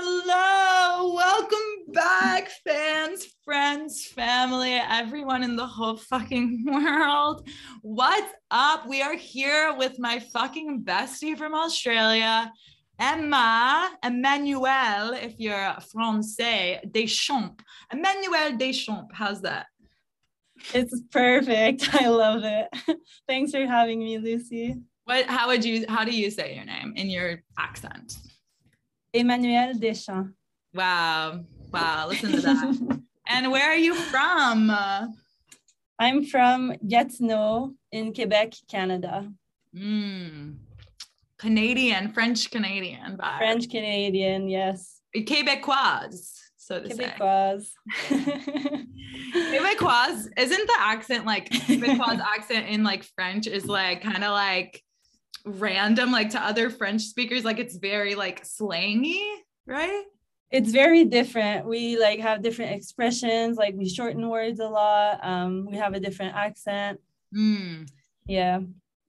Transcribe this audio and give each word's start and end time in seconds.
Hello, 0.00 1.12
welcome 1.12 1.92
back, 1.92 2.48
fans, 2.64 3.26
friends, 3.44 4.06
family, 4.06 4.74
everyone 4.74 5.42
in 5.42 5.56
the 5.56 5.66
whole 5.66 5.96
fucking 5.96 6.64
world. 6.68 7.48
What's 7.82 8.32
up? 8.52 8.86
We 8.86 9.02
are 9.02 9.16
here 9.16 9.74
with 9.76 9.98
my 9.98 10.20
fucking 10.20 10.84
bestie 10.84 11.36
from 11.36 11.52
Australia, 11.52 12.52
Emma, 13.00 13.90
Emmanuelle, 14.04 15.20
if 15.20 15.34
you're 15.40 15.76
Francais, 15.90 16.78
Deschamps. 16.92 17.64
Emmanuelle 17.92 18.56
Deschamps, 18.56 19.10
how's 19.12 19.42
that? 19.42 19.66
It's 20.72 21.02
perfect. 21.10 21.92
I 22.00 22.06
love 22.06 22.42
it. 22.44 22.68
Thanks 23.26 23.50
for 23.50 23.66
having 23.66 23.98
me, 23.98 24.18
Lucy. 24.18 24.76
What, 25.06 25.26
how 25.26 25.48
would 25.48 25.64
you, 25.64 25.86
how 25.88 26.04
do 26.04 26.12
you 26.12 26.30
say 26.30 26.54
your 26.54 26.66
name 26.66 26.92
in 26.94 27.10
your 27.10 27.42
accent? 27.58 28.14
Emmanuelle 29.14 29.78
Deschamps. 29.78 30.34
Wow. 30.74 31.44
Wow. 31.72 32.08
Listen 32.08 32.32
to 32.32 32.40
that. 32.40 33.00
and 33.28 33.50
where 33.50 33.70
are 33.70 33.76
you 33.76 33.94
from? 33.94 34.70
I'm 35.98 36.24
from 36.24 36.74
Gatineau 36.86 37.74
in 37.90 38.14
Quebec, 38.14 38.54
Canada. 38.68 39.30
Mm. 39.74 40.56
Canadian, 41.38 42.12
French 42.12 42.50
Canadian. 42.50 43.16
Vibe. 43.16 43.38
French 43.38 43.70
Canadian, 43.70 44.48
yes. 44.48 45.00
Quebecois, 45.16 46.34
so 46.56 46.82
to 46.82 46.88
Quebecois. 46.88 47.68
say. 48.08 48.86
Quebecois. 49.32 50.28
Isn't 50.38 50.66
the 50.66 50.76
accent 50.78 51.24
like 51.26 51.48
Quebecois 51.50 52.20
accent 52.36 52.68
in 52.68 52.82
like 52.82 53.04
French 53.16 53.46
is 53.46 53.66
like 53.66 54.02
kind 54.02 54.24
of 54.24 54.32
like 54.32 54.82
random 55.44 56.10
like 56.12 56.30
to 56.30 56.40
other 56.40 56.70
French 56.70 57.02
speakers? 57.02 57.44
Like 57.44 57.58
it's 57.58 57.76
very 57.76 58.14
like 58.14 58.44
slangy, 58.44 59.22
right? 59.66 60.04
It's 60.50 60.70
very 60.70 61.04
different. 61.04 61.66
We 61.66 61.98
like 61.98 62.20
have 62.20 62.42
different 62.42 62.72
expressions, 62.72 63.56
like 63.58 63.74
we 63.74 63.88
shorten 63.88 64.28
words 64.28 64.60
a 64.60 64.68
lot. 64.68 65.20
Um, 65.22 65.66
we 65.70 65.76
have 65.76 65.94
a 65.94 66.00
different 66.00 66.34
accent. 66.34 67.00
Mm. 67.36 67.88
Yeah. 68.26 68.60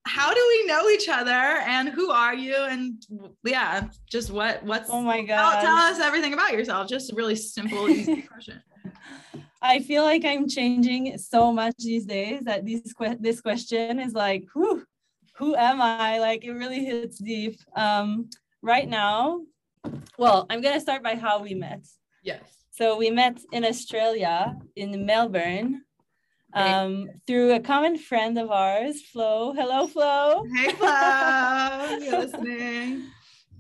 How 0.06 0.34
do 0.34 0.46
we 0.50 0.66
know 0.66 0.90
each 0.90 1.08
other 1.08 1.32
and 1.32 1.90
who 1.90 2.10
are 2.10 2.34
you? 2.34 2.56
And 2.56 3.06
yeah, 3.46 3.90
just 4.10 4.32
what 4.32 4.64
what's 4.64 4.90
Oh 4.90 5.02
my 5.02 5.22
god. 5.22 5.62
tell 5.62 5.76
us 5.78 6.00
everything 6.00 6.34
about 6.34 6.52
yourself. 6.52 6.88
Just 6.90 7.12
a 7.12 7.16
really 7.16 7.36
simple, 7.36 7.90
easy 7.90 8.22
question. 8.34 8.62
I 9.62 9.80
feel 9.82 10.04
like 10.04 10.24
I'm 10.26 10.48
changing 10.48 11.18
so 11.18 11.52
much 11.52 11.76
these 11.80 12.06
days 12.06 12.42
that 12.46 12.66
this 12.66 12.94
que- 12.94 13.18
this 13.20 13.42
question 13.42 14.00
is 14.00 14.14
like, 14.14 14.46
who, 14.54 14.84
who 15.40 15.56
am 15.56 15.82
I? 15.82 16.20
Like 16.20 16.44
it 16.44 16.52
really 16.52 16.84
hits 16.86 17.18
deep. 17.18 17.58
Um, 17.76 18.30
right 18.62 18.88
now, 18.88 19.42
well, 20.18 20.46
I'm 20.50 20.62
gonna 20.62 20.82
start 20.82 21.02
by 21.02 21.16
how 21.16 21.42
we 21.42 21.54
met. 21.56 21.88
Yes. 22.24 22.42
So 22.72 22.98
we 22.98 23.10
met 23.10 23.40
in 23.52 23.66
Australia 23.66 24.56
in 24.76 25.06
Melbourne 25.06 25.82
um, 26.54 27.08
through 27.28 27.54
a 27.54 27.60
common 27.60 27.98
friend 27.98 28.38
of 28.38 28.52
ours, 28.52 29.02
Flo. 29.02 29.54
Hello, 29.54 29.88
Flo. 29.88 30.44
Hey 30.56 30.72
Flo, 30.80 31.98
You're 32.02 32.20
listening? 32.20 33.04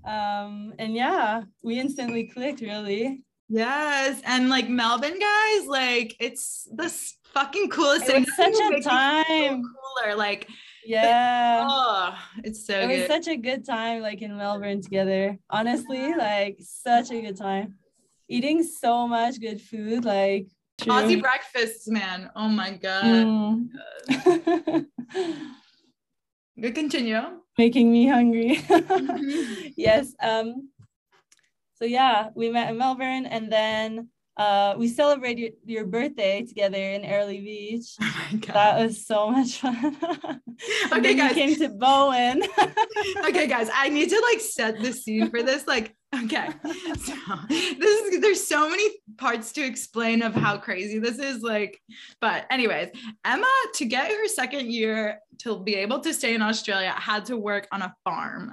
Um, 0.05 0.73
and 0.80 0.93
yeah, 0.95 1.43
we 1.61 1.80
instantly 1.80 2.25
clicked. 2.27 2.61
Really, 2.61 3.23
Yes, 3.49 4.21
and 4.25 4.49
like 4.49 4.69
Melbourne 4.69 5.19
guys, 5.19 5.66
like 5.67 6.16
it's 6.19 6.67
this 6.73 7.16
fucking 7.33 7.69
coolest 7.69 8.05
it 8.09 8.14
thing. 8.14 8.25
such 8.36 8.53
a 8.53 8.75
it 8.75 8.83
so 8.83 8.89
time. 8.89 9.64
cooler, 9.64 10.16
like 10.16 10.47
Yeah. 10.90 11.68
oh, 11.70 12.16
it's 12.44 12.66
so 12.66 12.80
it 12.80 12.88
was 12.88 13.06
such 13.06 13.28
a 13.28 13.38
good 13.38 13.64
time 13.64 14.02
like 14.02 14.23
in 14.23 14.36
melbourne 14.36 14.82
together 14.82 15.38
honestly 15.50 16.16
like 16.16 16.58
such 16.62 17.12
a 17.12 17.22
good 17.22 17.38
time 17.38 17.76
eating 18.28 18.64
so 18.64 19.08
much 19.08 19.40
good 19.40 19.62
food 19.62 20.06
like 20.06 20.48
true. 20.80 20.94
Aussie 20.94 21.22
breakfasts, 21.22 21.88
man. 21.90 22.32
Oh 22.36 22.48
my 22.48 22.72
god. 22.72 23.04
Mm. 23.04 23.70
Good 26.60 26.76
continue. 26.76 27.22
making 27.58 27.92
me 27.92 28.08
hungry 28.08 28.60
yes 29.76 30.14
um 30.22 30.70
so 31.76 31.86
yeah 31.86 32.30
we 32.36 32.49
met 32.49 32.70
in 32.70 32.78
melbourne 32.78 33.26
and 33.26 33.52
then 33.52 34.08
uh 34.39 34.73
we 34.80 34.88
celebrated 34.88 35.54
your 35.66 35.86
birthday 35.86 36.42
together 36.45 36.77
in 36.95 37.04
Airlie 37.04 37.42
Beach 37.42 37.88
Oh 38.02 38.14
my 38.32 38.38
god. 38.45 38.55
that 38.55 38.73
was 38.80 39.05
so 39.05 39.30
much 39.30 39.60
fun 39.60 40.02
Okay, 40.94 41.14
guys. 41.16 41.33
came 41.33 41.55
to 41.58 41.70
bowen 41.70 42.42
okay, 43.28 43.48
guys, 43.48 43.70
I 43.73 43.89
need 43.89 44.10
to 44.10 44.20
like 44.32 44.39
set 44.42 44.80
the 44.82 44.92
scene 44.94 45.30
for 45.30 45.44
this. 45.44 45.67
Like, 45.67 45.95
okay, 46.15 46.49
so 46.64 47.14
this 47.49 48.02
is 48.02 48.21
there's 48.21 48.45
so 48.45 48.70
many 48.70 48.83
parts 49.17 49.52
to 49.53 49.61
explain 49.61 50.21
of 50.21 50.33
how 50.33 50.58
crazy 50.58 50.99
this 50.99 51.20
is. 51.20 51.42
Like, 51.42 51.80
but 52.21 52.45
anyways, 52.49 52.89
Emma 53.25 53.47
to 53.75 53.86
get 53.86 54.11
her 54.11 54.27
second 54.27 54.71
year 54.71 55.19
to 55.39 55.59
be 55.59 55.75
able 55.75 55.99
to 56.02 56.14
stay 56.14 56.36
in 56.36 56.42
Australia 56.42 56.92
had 56.92 57.25
to 57.25 57.37
work 57.37 57.67
on 57.71 57.81
a 57.81 57.93
farm. 58.03 58.52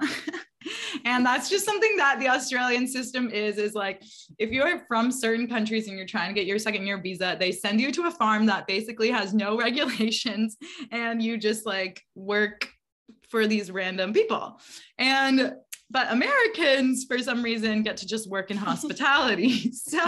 and 1.05 1.25
that's 1.25 1.49
just 1.49 1.65
something 1.65 1.97
that 1.97 2.19
the 2.19 2.29
Australian 2.29 2.87
system 2.87 3.29
is 3.29 3.57
is 3.57 3.73
like 3.73 4.03
if 4.37 4.51
you're 4.51 4.79
from 4.87 5.11
certain 5.11 5.47
countries 5.47 5.87
and 5.87 5.97
you're 5.97 6.07
trying 6.07 6.29
to 6.29 6.33
get 6.33 6.47
your 6.47 6.59
second 6.59 6.85
year 6.85 7.01
visa, 7.01 7.35
they 7.39 7.51
send 7.51 7.81
you 7.81 7.91
to 7.91 8.07
a 8.07 8.11
farm 8.11 8.45
that 8.45 8.67
basically 8.67 9.09
has 9.09 9.33
no 9.33 9.57
regulations 9.67 10.57
and 10.91 11.21
you 11.21 11.37
just 11.37 11.65
like 11.65 12.01
work 12.15 12.69
for 13.29 13.45
these 13.45 13.71
random 13.71 14.13
people. 14.13 14.59
And 14.97 15.55
but 15.89 16.11
Americans, 16.11 17.05
for 17.05 17.17
some 17.19 17.41
reason, 17.41 17.81
get 17.81 17.97
to 17.97 18.07
just 18.07 18.29
work 18.29 18.51
in 18.51 18.57
hospitality. 18.57 19.71
so 19.71 19.99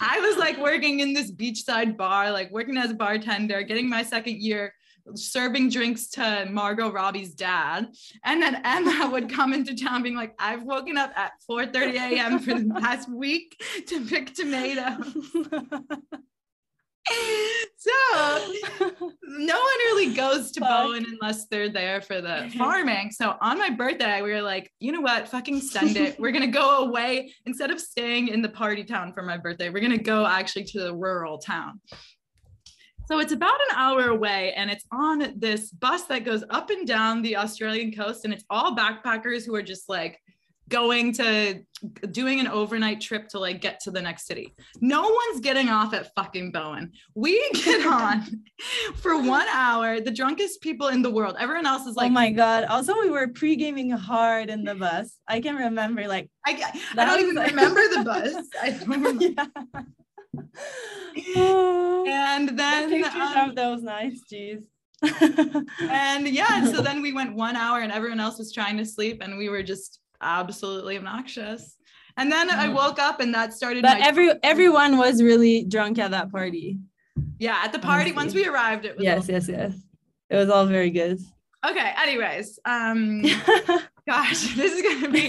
I 0.00 0.20
was 0.20 0.36
like 0.38 0.58
working 0.58 1.00
in 1.00 1.12
this 1.12 1.30
beachside 1.30 1.96
bar, 1.96 2.30
like 2.30 2.50
working 2.50 2.76
as 2.76 2.90
a 2.90 2.94
bartender, 2.94 3.62
getting 3.62 3.88
my 3.88 4.02
second 4.02 4.38
year, 4.38 4.74
serving 5.14 5.68
drinks 5.68 6.08
to 6.08 6.46
Margot 6.50 6.90
Robbie's 6.90 7.34
dad. 7.34 7.88
And 8.24 8.42
then 8.42 8.62
Emma 8.64 9.08
would 9.12 9.30
come 9.30 9.52
into 9.52 9.74
town 9.74 10.02
being 10.02 10.16
like, 10.16 10.34
I've 10.38 10.62
woken 10.62 10.96
up 10.96 11.12
at 11.16 11.32
4:30 11.50 11.94
a.m. 11.94 12.38
for 12.38 12.54
the 12.54 12.80
past 12.80 13.10
week 13.10 13.62
to 13.88 14.06
pick 14.06 14.34
tomatoes. 14.34 15.14
so 17.76 17.90
no 19.00 19.54
one 19.54 19.78
really 19.86 20.14
goes 20.14 20.52
to 20.52 20.60
Fuck. 20.60 20.68
Bowen 20.68 21.04
unless 21.10 21.46
they're 21.46 21.68
there 21.68 22.00
for 22.00 22.20
the 22.20 22.52
farming. 22.58 23.10
So 23.10 23.36
on 23.40 23.58
my 23.58 23.70
birthday, 23.70 24.22
we 24.22 24.30
were 24.32 24.42
like, 24.42 24.70
you 24.78 24.92
know 24.92 25.00
what? 25.00 25.28
Fucking 25.28 25.60
send 25.60 25.96
it. 25.96 26.18
We're 26.20 26.32
gonna 26.32 26.46
go 26.46 26.84
away 26.84 27.32
instead 27.46 27.70
of 27.70 27.80
staying 27.80 28.28
in 28.28 28.42
the 28.42 28.48
party 28.48 28.84
town 28.84 29.12
for 29.12 29.22
my 29.22 29.36
birthday. 29.36 29.70
We're 29.70 29.82
gonna 29.82 29.98
go 29.98 30.26
actually 30.26 30.64
to 30.64 30.80
the 30.80 30.94
rural 30.94 31.38
town. 31.38 31.80
So 33.06 33.18
it's 33.18 33.32
about 33.32 33.58
an 33.70 33.76
hour 33.76 34.08
away, 34.08 34.52
and 34.56 34.70
it's 34.70 34.84
on 34.92 35.34
this 35.36 35.70
bus 35.70 36.04
that 36.04 36.24
goes 36.24 36.44
up 36.50 36.70
and 36.70 36.86
down 36.86 37.20
the 37.20 37.36
Australian 37.36 37.92
coast, 37.92 38.24
and 38.24 38.32
it's 38.32 38.44
all 38.48 38.76
backpackers 38.76 39.44
who 39.44 39.54
are 39.56 39.62
just 39.62 39.88
like 39.88 40.20
going 40.68 41.12
to 41.14 41.62
doing 42.10 42.40
an 42.40 42.48
overnight 42.48 43.00
trip 43.00 43.28
to 43.28 43.38
like 43.38 43.60
get 43.60 43.80
to 43.80 43.90
the 43.90 44.00
next 44.00 44.26
city. 44.26 44.54
No 44.80 45.02
one's 45.02 45.40
getting 45.40 45.68
off 45.68 45.92
at 45.92 46.14
fucking 46.14 46.52
Bowen. 46.52 46.92
We 47.14 47.50
get 47.54 47.86
on 47.86 48.44
for 48.96 49.20
one 49.20 49.48
hour, 49.48 50.00
the 50.00 50.10
drunkest 50.10 50.60
people 50.62 50.88
in 50.88 51.02
the 51.02 51.10
world. 51.10 51.36
Everyone 51.38 51.66
else 51.66 51.86
is 51.86 51.96
like, 51.96 52.10
oh 52.10 52.14
my 52.14 52.30
god 52.30 52.64
also 52.64 52.94
we 53.00 53.10
were 53.10 53.28
pre-gaming 53.28 53.90
hard 53.90 54.48
in 54.48 54.64
the 54.64 54.74
bus 54.74 55.18
i 55.28 55.40
can 55.40 55.56
remember 55.56 56.06
like 56.08 56.28
I, 56.46 56.80
I 56.96 57.04
don't 57.04 57.20
even 57.20 57.34
like- 57.36 57.50
remember 57.50 57.80
the 57.88 58.04
bus. 58.04 58.46
I 58.62 58.70
don't 58.70 58.88
remember. 58.88 59.22
yeah. 61.14 62.36
And 62.36 62.48
the 62.48 62.52
then 62.52 62.90
pictures 62.90 63.36
um, 63.36 63.50
of 63.50 63.56
those 63.56 63.82
nights, 63.82 64.22
jeez. 64.32 64.62
and 65.80 66.28
yeah, 66.28 66.70
so 66.70 66.80
then 66.80 67.02
we 67.02 67.12
went 67.12 67.34
one 67.34 67.56
hour 67.56 67.80
and 67.80 67.92
everyone 67.92 68.20
else 68.20 68.38
was 68.38 68.52
trying 68.52 68.76
to 68.76 68.84
sleep 68.84 69.20
and 69.20 69.36
we 69.36 69.48
were 69.48 69.62
just 69.62 70.00
absolutely 70.22 70.96
obnoxious. 70.96 71.76
And 72.16 72.30
then 72.30 72.50
I 72.50 72.66
Mm. 72.68 72.74
woke 72.74 72.98
up 72.98 73.20
and 73.20 73.34
that 73.34 73.52
started 73.54 73.82
but 73.82 73.98
my 73.98 74.06
every 74.06 74.30
everyone 74.42 74.96
was 74.98 75.22
really 75.22 75.64
drunk 75.64 75.98
at 75.98 76.10
that 76.12 76.30
party. 76.30 76.78
yeah, 77.38 77.60
at 77.64 77.72
the 77.72 77.78
party 77.78 78.12
once 78.12 78.34
we 78.34 78.46
arrived 78.46 78.84
it 78.84 78.96
was 78.96 79.04
Yes, 79.04 79.28
yes, 79.28 79.48
yes. 79.48 79.72
It 80.30 80.36
was 80.36 80.48
all 80.50 80.66
very 80.66 80.90
good. 80.90 81.18
okay, 81.64 81.92
anyways, 82.04 82.58
um 82.64 83.22
gosh, 84.08 84.54
this 84.60 84.72
is 84.76 84.82
going 84.82 85.00
to 85.02 85.10
be 85.10 85.26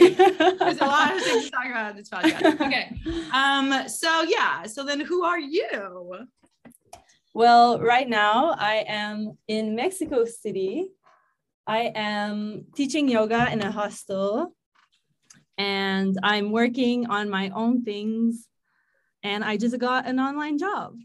there's 0.60 0.80
a 0.82 0.86
lot 0.86 1.16
of 1.16 1.22
things 1.24 1.46
to 1.46 1.52
talk 1.52 1.66
about 1.68 1.92
in 1.92 1.98
this 1.98 2.10
podcast. 2.10 2.62
Okay. 2.68 2.86
Um 3.34 3.88
so 3.88 4.24
yeah, 4.24 4.64
so 4.64 4.84
then 4.84 5.00
who 5.00 5.24
are 5.24 5.40
you? 5.40 6.28
Well, 7.34 7.80
right 7.80 8.08
now 8.08 8.56
I 8.58 8.84
am 8.88 9.38
in 9.48 9.76
Mexico 9.76 10.26
City. 10.26 10.90
I 11.66 11.92
am 11.96 12.66
teaching 12.76 13.08
yoga 13.10 13.52
in 13.52 13.62
a 13.62 13.72
hostel 13.72 14.54
and 15.58 16.18
I'm 16.24 16.52
working 16.52 17.08
on 17.08 17.30
my 17.30 17.50
own 17.56 17.84
things 17.84 18.48
and 19.24 19.44
I 19.44 19.58
just 19.58 19.78
got 19.80 20.06
an 20.08 20.20
online 20.20 20.58
job. 20.58 20.96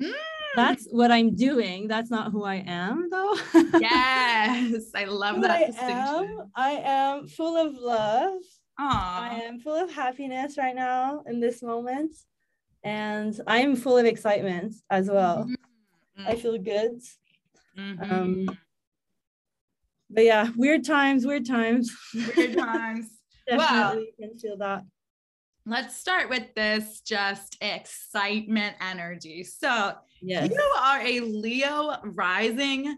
Mm. 0.00 0.12
That's 0.56 0.86
what 0.90 1.10
I'm 1.10 1.34
doing. 1.34 1.88
That's 1.88 2.10
not 2.10 2.30
who 2.32 2.44
I 2.44 2.56
am 2.66 3.08
though. 3.10 3.34
Yes, 3.80 4.90
I 4.94 5.04
love 5.08 5.40
that 5.42 5.50
I 5.50 5.66
distinction. 5.66 6.38
am, 6.38 6.50
I 6.54 6.70
am 6.84 7.28
full 7.28 7.56
of 7.56 7.74
love 7.74 8.40
Aww. 8.80 8.90
I 8.90 9.40
am 9.44 9.60
full 9.60 9.74
of 9.76 9.92
happiness 9.92 10.56
right 10.58 10.74
now 10.74 11.22
in 11.26 11.38
this 11.40 11.62
moment. 11.62 12.12
And 12.82 13.40
I'm 13.46 13.76
full 13.76 13.96
of 13.96 14.04
excitement 14.04 14.74
as 14.90 15.08
well. 15.08 15.48
I 16.18 16.34
feel 16.34 16.58
good. 16.58 17.00
Mhm. 17.78 18.12
Um, 18.12 18.58
But 20.10 20.24
yeah, 20.24 20.50
weird 20.56 20.84
times, 20.84 21.24
weird 21.26 21.46
times. 21.46 21.90
Weird 22.36 22.56
times. 22.58 23.06
Wow. 23.50 23.56
Definitely 23.58 24.14
can 24.20 24.38
feel 24.38 24.56
that. 24.58 24.84
Let's 25.66 25.96
start 25.96 26.28
with 26.28 26.54
this 26.54 27.00
just 27.00 27.56
excitement 27.60 28.76
energy. 28.80 29.44
So, 29.44 29.94
Yes. 30.20 30.50
you 30.50 30.60
are 30.78 31.00
a 31.00 31.20
Leo 31.20 31.96
rising 32.04 32.96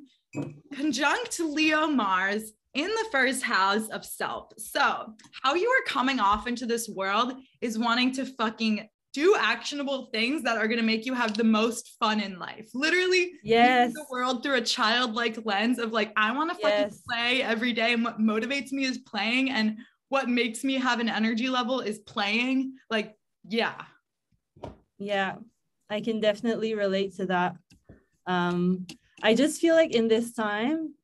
conjunct 0.74 1.38
Leo 1.40 1.86
Mars 1.86 2.52
in 2.74 2.88
the 2.88 3.06
first 3.10 3.42
house 3.42 3.88
of 3.88 4.04
self. 4.04 4.52
So, 4.58 5.14
how 5.42 5.54
you 5.54 5.68
are 5.68 5.84
coming 5.86 6.18
off 6.20 6.46
into 6.46 6.66
this 6.66 6.88
world 6.88 7.34
is 7.60 7.78
wanting 7.78 8.12
to 8.12 8.26
fucking 8.26 8.88
do 9.12 9.34
actionable 9.38 10.10
things 10.12 10.42
that 10.42 10.58
are 10.58 10.66
going 10.68 10.78
to 10.78 10.84
make 10.84 11.06
you 11.06 11.14
have 11.14 11.34
the 11.38 11.44
most 11.44 11.96
fun 11.98 12.20
in 12.20 12.38
life. 12.38 12.68
Literally, 12.74 13.32
Yes. 13.42 13.94
the 13.94 14.04
world 14.10 14.42
through 14.42 14.56
a 14.56 14.60
childlike 14.60 15.38
lens 15.46 15.78
of 15.78 15.92
like, 15.92 16.12
I 16.16 16.32
want 16.32 16.50
to 16.50 16.56
fucking 16.56 16.78
Yes. 16.78 17.00
play 17.08 17.42
every 17.42 17.72
day. 17.72 17.94
And 17.94 18.04
what 18.04 18.18
motivates 18.18 18.72
me 18.72 18.84
is 18.84 18.98
playing. 18.98 19.50
And 19.50 19.78
what 20.08 20.28
makes 20.28 20.62
me 20.64 20.74
have 20.74 21.00
an 21.00 21.08
energy 21.08 21.48
level 21.48 21.80
is 21.80 21.98
playing. 21.98 22.74
Like, 22.90 23.16
yeah. 23.48 23.74
Yeah, 24.98 25.36
I 25.90 26.00
can 26.00 26.20
definitely 26.20 26.74
relate 26.74 27.16
to 27.16 27.26
that. 27.26 27.56
Um, 28.26 28.86
I 29.22 29.34
just 29.34 29.60
feel 29.60 29.74
like 29.74 29.92
in 29.94 30.08
this 30.08 30.32
time, 30.32 30.94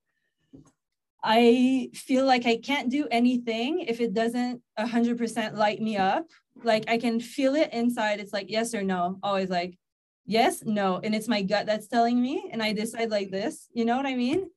I 1.23 1.91
feel 1.95 2.27
like 2.27 2.47
I 2.47 2.57
can't 2.57 2.91
do 2.91 3.07
anything 3.11 3.81
if 3.81 4.01
it 4.01 4.13
doesn't 4.13 4.61
100% 4.79 5.55
light 5.57 5.81
me 5.81 5.97
up. 5.97 6.27
Like 6.65 6.85
I 6.89 6.99
can 6.99 7.21
feel 7.21 7.55
it 7.55 7.73
inside. 7.73 8.19
It's 8.19 8.33
like 8.33 8.51
yes 8.51 8.75
or 8.75 8.83
no, 8.83 9.19
always 9.23 9.49
like 9.49 9.79
yes, 10.27 10.63
no. 10.65 11.01
And 11.03 11.15
it's 11.15 11.29
my 11.29 11.43
gut 11.43 11.67
that's 11.67 11.87
telling 11.87 12.21
me. 12.21 12.51
And 12.53 12.63
I 12.63 12.73
decide 12.73 13.11
like 13.11 13.31
this. 13.31 13.69
You 13.73 13.85
know 13.85 13.97
what 13.97 14.07
I 14.07 14.15
mean? 14.17 14.51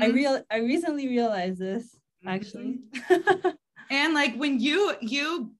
I 0.00 0.06
Mhm. 0.08 0.14
real 0.14 0.42
I 0.50 0.58
recently 0.58 1.08
realized 1.08 1.58
this 1.58 1.94
actually. 2.26 2.78
And 3.92 4.14
like 4.14 4.34
when 4.36 4.58
you 4.58 4.94
you 5.02 5.52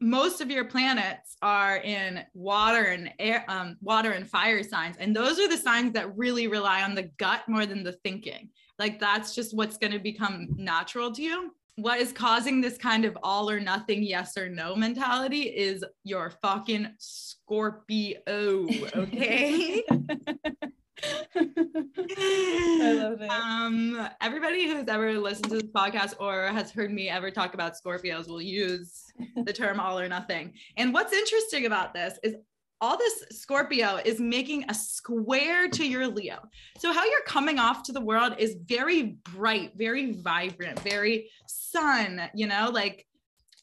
most 0.00 0.40
of 0.40 0.50
your 0.50 0.64
planets 0.64 1.36
are 1.42 1.78
in 1.78 2.24
water 2.32 2.84
and 2.84 3.12
air 3.18 3.44
um 3.48 3.76
water 3.80 4.12
and 4.12 4.28
fire 4.28 4.62
signs 4.62 4.96
and 4.98 5.14
those 5.14 5.38
are 5.40 5.48
the 5.48 5.56
signs 5.56 5.92
that 5.92 6.16
really 6.16 6.46
rely 6.46 6.82
on 6.82 6.94
the 6.94 7.10
gut 7.18 7.42
more 7.48 7.66
than 7.66 7.82
the 7.82 7.92
thinking. 8.04 8.50
Like 8.78 9.00
that's 9.00 9.34
just 9.34 9.54
what's 9.54 9.78
going 9.78 9.92
to 9.92 9.98
become 9.98 10.48
natural 10.56 11.10
to 11.12 11.22
you. 11.22 11.50
What 11.76 11.98
is 11.98 12.12
causing 12.12 12.60
this 12.60 12.78
kind 12.78 13.04
of 13.04 13.18
all 13.22 13.50
or 13.50 13.58
nothing 13.58 14.04
yes 14.04 14.36
or 14.36 14.48
no 14.48 14.76
mentality 14.76 15.42
is 15.42 15.84
your 16.04 16.30
fucking 16.42 16.88
Scorpio, 16.98 18.18
okay? 18.94 19.82
I 21.34 22.92
love 22.94 23.20
it. 23.20 23.30
Um, 23.30 24.08
everybody 24.20 24.68
who's 24.68 24.88
ever 24.88 25.18
listened 25.18 25.48
to 25.50 25.54
this 25.54 25.62
podcast 25.62 26.14
or 26.20 26.46
has 26.48 26.70
heard 26.70 26.92
me 26.92 27.08
ever 27.08 27.30
talk 27.30 27.54
about 27.54 27.74
Scorpios 27.74 28.28
will 28.28 28.42
use 28.42 29.12
the 29.44 29.52
term 29.52 29.80
all 29.80 29.98
or 29.98 30.08
nothing. 30.08 30.52
And 30.76 30.92
what's 30.92 31.12
interesting 31.12 31.66
about 31.66 31.94
this 31.94 32.18
is 32.22 32.36
all 32.80 32.98
this 32.98 33.24
Scorpio 33.30 34.00
is 34.04 34.20
making 34.20 34.64
a 34.68 34.74
square 34.74 35.68
to 35.68 35.86
your 35.86 36.08
Leo. 36.08 36.40
So, 36.78 36.92
how 36.92 37.04
you're 37.04 37.22
coming 37.26 37.58
off 37.58 37.84
to 37.84 37.92
the 37.92 38.00
world 38.00 38.34
is 38.38 38.56
very 38.64 39.18
bright, 39.34 39.72
very 39.76 40.12
vibrant, 40.12 40.80
very 40.80 41.30
sun, 41.46 42.22
you 42.34 42.48
know, 42.48 42.70
like, 42.72 43.06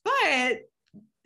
but 0.05 0.68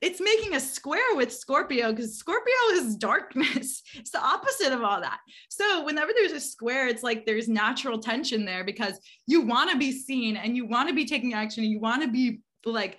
it's 0.04 0.20
making 0.20 0.54
a 0.56 0.60
square 0.60 1.16
with 1.16 1.32
Scorpio 1.34 1.92
because 1.92 2.18
Scorpio 2.18 2.54
is 2.74 2.96
darkness. 2.98 3.82
It's 3.96 4.12
the 4.12 4.22
opposite 4.22 4.74
of 4.74 4.82
all 4.84 5.00
that. 5.00 5.20
So 5.50 5.86
whenever 5.86 6.12
there's 6.14 6.34
a 6.34 6.40
square, 6.40 6.88
it's 6.88 7.04
like 7.04 7.26
there's 7.26 7.48
natural 7.48 7.98
tension 8.00 8.44
there 8.44 8.64
because 8.66 9.00
you 9.28 9.42
want 9.42 9.72
to 9.72 9.78
be 9.78 9.92
seen 9.94 10.36
and 10.36 10.58
you 10.58 10.66
want 10.66 10.90
to 10.90 10.96
be 10.96 11.06
taking 11.06 11.34
action 11.34 11.64
and 11.64 11.72
you 11.72 11.80
want 11.80 12.02
to 12.04 12.10
be 12.10 12.42
like 12.66 12.98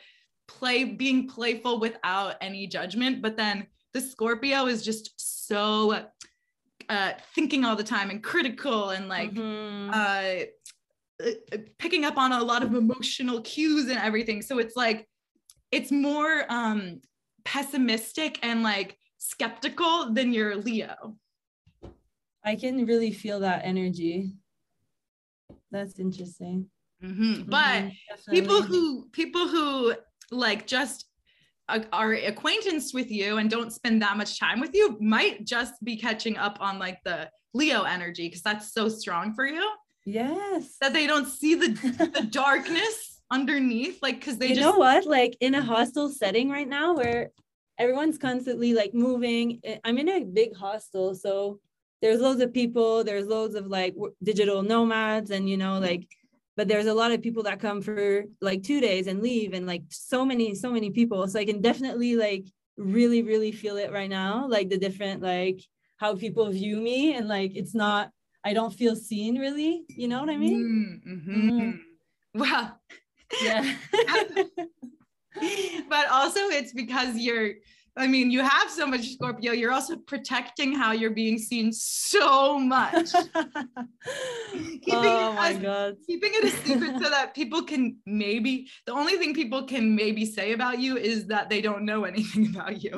play 0.48 0.84
being 0.84 1.28
playful 1.28 1.78
without 1.78 2.36
any 2.40 2.66
judgment. 2.66 3.20
But 3.20 3.36
then 3.36 3.66
the 3.92 4.00
Scorpio 4.00 4.66
is 4.66 4.82
just 4.84 5.04
so 5.48 6.06
uh 6.88 7.12
thinking 7.34 7.64
all 7.66 7.76
the 7.76 7.84
time 7.96 8.08
and 8.10 8.22
critical 8.22 8.90
and 8.90 9.08
like 9.08 9.32
Mhm. 9.32 9.90
uh, 9.92 10.44
uh, 11.24 11.58
picking 11.78 12.04
up 12.04 12.16
on 12.18 12.32
a 12.32 12.42
lot 12.42 12.62
of 12.62 12.74
emotional 12.74 13.40
cues 13.42 13.88
and 13.88 13.98
everything. 13.98 14.42
So 14.42 14.58
it's 14.58 14.76
like 14.76 15.06
it's 15.74 15.90
more 15.90 16.44
um 16.48 17.00
pessimistic 17.44 18.38
and 18.42 18.62
like 18.62 18.96
skeptical 19.18 20.12
than 20.12 20.32
your 20.32 20.56
Leo. 20.56 21.16
I 22.44 22.54
can 22.56 22.86
really 22.86 23.10
feel 23.12 23.40
that 23.40 23.62
energy. 23.64 24.32
That's 25.70 25.98
interesting. 25.98 26.70
Mhm. 27.02 27.50
But 27.50 27.84
Mhm, 27.84 28.30
people 28.30 28.62
who 28.62 29.08
people 29.10 29.48
who 29.48 29.94
like 30.30 30.66
just 30.66 31.06
a- 31.68 31.88
are 31.92 32.12
acquaintance 32.12 32.94
with 32.94 33.10
you 33.10 33.38
and 33.38 33.50
don't 33.50 33.72
spend 33.72 34.00
that 34.02 34.16
much 34.16 34.38
time 34.38 34.60
with 34.60 34.74
you 34.74 34.96
might 35.00 35.44
just 35.44 35.74
be 35.82 35.96
catching 35.96 36.36
up 36.36 36.58
on 36.60 36.78
like 36.78 36.98
the 37.04 37.30
Leo 37.54 37.82
energy 37.82 38.28
because 38.28 38.42
that's 38.42 38.72
so 38.72 38.88
strong 38.88 39.34
for 39.34 39.46
you 39.46 39.66
yes. 40.04 40.76
that 40.80 40.92
they 40.92 41.06
don't 41.06 41.26
see 41.26 41.54
the 41.54 41.68
the 42.14 42.26
darkness 42.30 43.13
underneath 43.30 43.98
like 44.02 44.20
because 44.20 44.38
they 44.38 44.48
you 44.48 44.54
just 44.54 44.66
know 44.66 44.78
what? 44.78 45.06
Like 45.06 45.36
in 45.40 45.54
a 45.54 45.62
hostel 45.62 46.08
setting 46.08 46.50
right 46.50 46.68
now 46.68 46.94
where 46.94 47.30
everyone's 47.78 48.18
constantly 48.18 48.74
like 48.74 48.94
moving. 48.94 49.60
I- 49.66 49.80
I'm 49.84 49.98
in 49.98 50.08
a 50.08 50.24
big 50.24 50.56
hostel, 50.56 51.14
so 51.14 51.60
there's 52.02 52.20
loads 52.20 52.40
of 52.40 52.52
people, 52.52 53.04
there's 53.04 53.26
loads 53.26 53.54
of 53.54 53.66
like 53.66 53.94
digital 54.22 54.62
nomads 54.62 55.30
and 55.30 55.48
you 55.48 55.56
know 55.56 55.78
like 55.78 56.06
but 56.56 56.68
there's 56.68 56.86
a 56.86 56.94
lot 56.94 57.10
of 57.10 57.20
people 57.20 57.42
that 57.42 57.58
come 57.58 57.82
for 57.82 58.24
like 58.40 58.62
2 58.62 58.80
days 58.80 59.08
and 59.08 59.20
leave 59.20 59.54
and 59.54 59.66
like 59.66 59.82
so 59.90 60.24
many 60.24 60.54
so 60.54 60.70
many 60.70 60.90
people. 60.90 61.26
So 61.28 61.38
I 61.40 61.44
can 61.44 61.60
definitely 61.60 62.14
like 62.16 62.44
really 62.76 63.22
really 63.22 63.52
feel 63.52 63.76
it 63.76 63.92
right 63.92 64.10
now 64.10 64.48
like 64.48 64.68
the 64.68 64.76
different 64.78 65.22
like 65.22 65.60
how 65.96 66.14
people 66.16 66.50
view 66.50 66.76
me 66.80 67.14
and 67.14 67.28
like 67.28 67.52
it's 67.54 67.74
not 67.74 68.10
I 68.44 68.52
don't 68.52 68.74
feel 68.74 68.94
seen 68.94 69.38
really, 69.38 69.84
you 69.88 70.06
know 70.06 70.20
what 70.20 70.28
I 70.28 70.36
mean? 70.36 71.00
Mm, 71.06 71.50
mhm. 71.50 71.78
Well, 72.34 72.78
Yeah. 73.42 73.74
but 75.88 76.08
also 76.10 76.40
it's 76.48 76.72
because 76.72 77.16
you're 77.16 77.54
I 77.96 78.08
mean, 78.08 78.32
you 78.32 78.40
have 78.40 78.70
so 78.70 78.88
much 78.88 79.12
Scorpio, 79.12 79.52
you're 79.52 79.70
also 79.70 79.96
protecting 79.96 80.74
how 80.74 80.90
you're 80.90 81.12
being 81.12 81.38
seen 81.38 81.72
so 81.72 82.58
much. 82.58 83.10
oh 83.34 85.32
my 85.32 85.50
as- 85.50 85.58
god. 85.58 85.96
Keeping 86.04 86.32
it 86.34 86.44
a 86.44 86.50
secret 86.50 87.00
so 87.00 87.08
that 87.08 87.34
people 87.34 87.62
can 87.62 87.96
maybe 88.04 88.68
the 88.86 88.92
only 88.92 89.16
thing 89.16 89.32
people 89.32 89.62
can 89.62 89.94
maybe 89.94 90.26
say 90.26 90.52
about 90.52 90.80
you 90.80 90.96
is 90.96 91.26
that 91.26 91.48
they 91.48 91.60
don't 91.60 91.84
know 91.84 92.02
anything 92.04 92.48
about 92.50 92.82
you. 92.82 92.96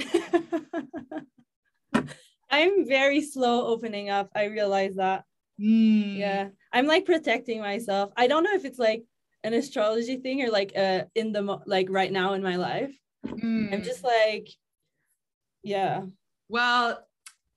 I'm 2.51 2.87
very 2.89 3.21
slow 3.21 3.67
opening 3.67 4.09
up. 4.09 4.31
I 4.35 4.45
realize 4.45 4.95
that. 4.95 5.25
Mm. 5.61 6.17
Yeah. 6.17 6.49
I'm 6.73 6.87
like 6.87 7.05
protecting 7.05 7.61
myself. 7.61 8.13
I 8.17 8.29
don't 8.29 8.45
know 8.45 8.55
if 8.55 8.65
it's 8.65 8.79
like 8.79 9.05
an 9.47 9.55
astrology 9.55 10.17
thing 10.17 10.43
or 10.43 10.51
like 10.51 10.73
uh 10.77 11.05
in 11.15 11.33
the 11.33 11.43
like 11.67 11.87
right 11.89 12.13
now 12.13 12.33
in 12.35 12.43
my 12.43 12.57
life. 12.57 12.93
Mm. 13.25 13.73
I'm 13.73 13.83
just 13.83 14.03
like 14.05 14.49
yeah. 15.63 16.03
well, 16.49 17.05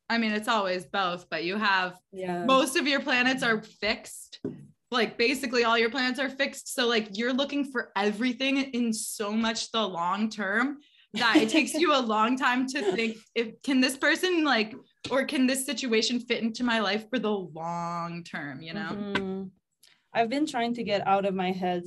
I 0.09 0.17
mean, 0.17 0.31
it's 0.31 0.47
always 0.47 0.85
both, 0.85 1.29
but 1.29 1.43
you 1.43 1.57
have 1.57 1.95
Yeah. 2.11 2.45
most 2.45 2.75
of 2.75 2.87
your 2.87 3.01
planets 3.01 3.43
are 3.43 3.61
fixed 3.61 4.39
like 4.91 5.19
basically 5.19 5.63
all 5.63 5.77
your 5.77 5.91
planets 5.91 6.19
are 6.19 6.29
fixed 6.29 6.73
so 6.73 6.87
like 6.87 7.09
you're 7.15 7.31
looking 7.33 7.63
for 7.71 7.91
everything 7.95 8.57
in 8.57 8.91
so 8.91 9.31
much 9.31 9.71
the 9.71 9.87
long 9.87 10.29
term 10.31 10.79
that 11.13 11.35
it 11.35 11.47
takes 11.49 11.73
you 11.75 11.93
a 11.93 12.01
long 12.15 12.35
time 12.35 12.65
to 12.65 12.81
think 12.95 13.15
if 13.35 13.61
can 13.61 13.81
this 13.81 13.95
person 13.97 14.43
like 14.43 14.73
or 15.11 15.25
can 15.25 15.45
this 15.45 15.63
situation 15.63 16.19
fit 16.19 16.41
into 16.41 16.63
my 16.63 16.79
life 16.79 17.05
for 17.11 17.19
the 17.19 17.29
long 17.29 18.23
term 18.23 18.63
you 18.63 18.73
know 18.73 18.89
Mhm. 18.91 19.51
I've 20.13 20.29
been 20.29 20.47
trying 20.47 20.73
to 20.75 20.83
get 20.83 21.05
out 21.07 21.25
of 21.25 21.33
my 21.35 21.51
head 21.51 21.83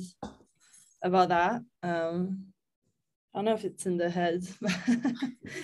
about 1.02 1.30
that. 1.30 1.62
Um, 1.82 2.46
I 3.34 3.38
don't 3.38 3.46
know 3.46 3.54
if 3.54 3.64
it's 3.64 3.86
in 3.86 3.96
the 3.96 4.10
head, 4.10 4.46
but 4.60 4.72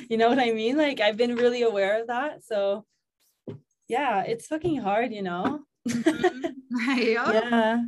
you 0.09 0.17
know 0.17 0.29
what 0.29 0.38
I 0.38 0.53
mean? 0.53 0.77
Like 0.77 1.00
I've 1.00 1.17
been 1.17 1.37
really 1.37 1.62
aware 1.62 2.00
of 2.00 2.09
that. 2.09 2.43
So 2.45 2.85
yeah, 3.88 4.23
it's 4.23 4.47
fucking 4.47 4.79
hard, 4.79 5.12
you 5.12 5.23
know? 5.23 5.61
right 5.95 7.17
Yeah. 7.17 7.83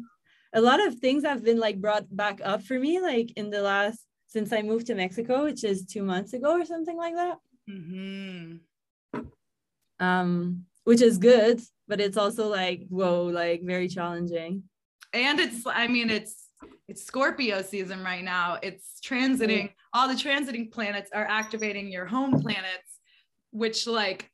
A 0.52 0.60
lot 0.60 0.84
of 0.84 0.96
things 0.96 1.24
have 1.24 1.44
been 1.44 1.58
like 1.60 1.80
brought 1.80 2.04
back 2.14 2.40
up 2.42 2.62
for 2.62 2.78
me, 2.78 3.00
like 3.00 3.32
in 3.36 3.50
the 3.50 3.62
last 3.62 4.00
since 4.26 4.52
I 4.52 4.62
moved 4.62 4.86
to 4.86 4.94
Mexico, 4.94 5.44
which 5.44 5.64
is 5.64 5.84
two 5.86 6.02
months 6.02 6.32
ago 6.32 6.58
or 6.58 6.64
something 6.64 6.96
like 6.96 7.14
that. 7.14 7.38
Mhm. 7.68 8.60
Um, 9.98 10.66
which 10.84 11.02
is 11.02 11.18
good, 11.18 11.60
but 11.90 12.00
it's 12.00 12.16
also 12.16 12.48
like, 12.48 12.86
whoa, 12.88 13.24
like 13.24 13.60
very 13.62 13.88
challenging. 13.88 14.62
and 15.12 15.40
it's 15.40 15.66
i 15.66 15.88
mean 15.88 16.08
it's 16.08 16.50
it's 16.88 17.04
Scorpio 17.04 17.62
season 17.62 18.02
right 18.02 18.24
now. 18.24 18.58
It's 18.62 18.98
transiting, 19.04 19.72
all 19.94 20.08
the 20.08 20.14
transiting 20.14 20.72
planets 20.72 21.10
are 21.14 21.24
activating 21.24 21.90
your 21.90 22.04
home 22.04 22.40
planets, 22.40 22.98
which 23.52 23.86
like 23.86 24.28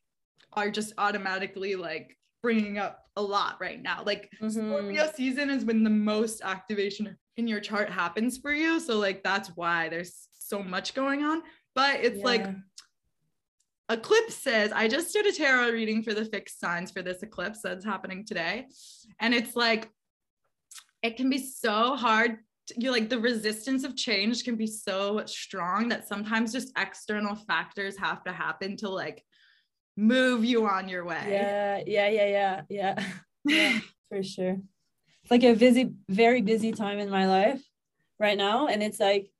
are 0.53 0.71
just 0.71 0.93
automatically 0.97 1.75
like 1.75 2.17
bringing 2.41 2.79
up 2.79 3.03
a 3.15 3.21
lot 3.21 3.57
right 3.59 3.81
now. 3.81 4.01
Like 4.05 4.29
mm-hmm. 4.41 4.49
Scorpio 4.49 5.11
season 5.15 5.49
is 5.51 5.65
when 5.65 5.83
the 5.83 5.91
most 5.91 6.41
activation 6.43 7.15
in 7.37 7.47
your 7.47 7.59
chart 7.59 7.89
happens 7.91 8.39
for 8.39 8.51
you. 8.51 8.79
So 8.79 8.97
like 8.97 9.23
that's 9.23 9.49
why 9.55 9.89
there's 9.89 10.27
so 10.33 10.63
much 10.63 10.95
going 10.95 11.23
on. 11.23 11.43
But 11.75 11.99
it's 12.01 12.17
yeah. 12.17 12.25
like 12.25 12.47
eclipse 13.89 14.35
says 14.35 14.71
i 14.73 14.87
just 14.87 15.13
did 15.13 15.25
a 15.25 15.31
tarot 15.31 15.71
reading 15.71 16.03
for 16.03 16.13
the 16.13 16.25
fixed 16.25 16.59
signs 16.59 16.91
for 16.91 17.01
this 17.01 17.23
eclipse 17.23 17.61
that's 17.61 17.85
happening 17.85 18.25
today. 18.25 18.67
And 19.19 19.33
it's 19.33 19.55
like 19.55 19.89
it 21.01 21.15
can 21.17 21.29
be 21.29 21.37
so 21.37 21.95
hard 21.95 22.37
you 22.75 22.91
like 22.91 23.07
the 23.09 23.19
resistance 23.19 23.85
of 23.85 23.95
change 23.95 24.43
can 24.43 24.55
be 24.55 24.67
so 24.67 25.23
strong 25.25 25.87
that 25.87 26.05
sometimes 26.05 26.51
just 26.51 26.71
external 26.77 27.35
factors 27.35 27.97
have 27.97 28.23
to 28.25 28.31
happen 28.33 28.75
to 28.75 28.89
like 28.89 29.23
move 29.95 30.43
you 30.43 30.67
on 30.67 30.89
your 30.89 31.05
way. 31.05 31.23
Yeah 31.29 31.81
yeah 31.85 32.09
yeah 32.09 32.27
yeah 32.27 32.61
yeah. 32.69 33.05
Yeah 33.45 33.79
for 34.09 34.21
sure. 34.23 34.57
It's 35.23 35.31
like 35.31 35.43
a 35.43 35.53
busy 35.53 35.93
very 36.09 36.41
busy 36.41 36.73
time 36.73 36.99
in 36.99 37.09
my 37.09 37.27
life 37.27 37.63
right 38.19 38.37
now. 38.37 38.67
And 38.67 38.83
it's 38.83 38.99
like 38.99 39.31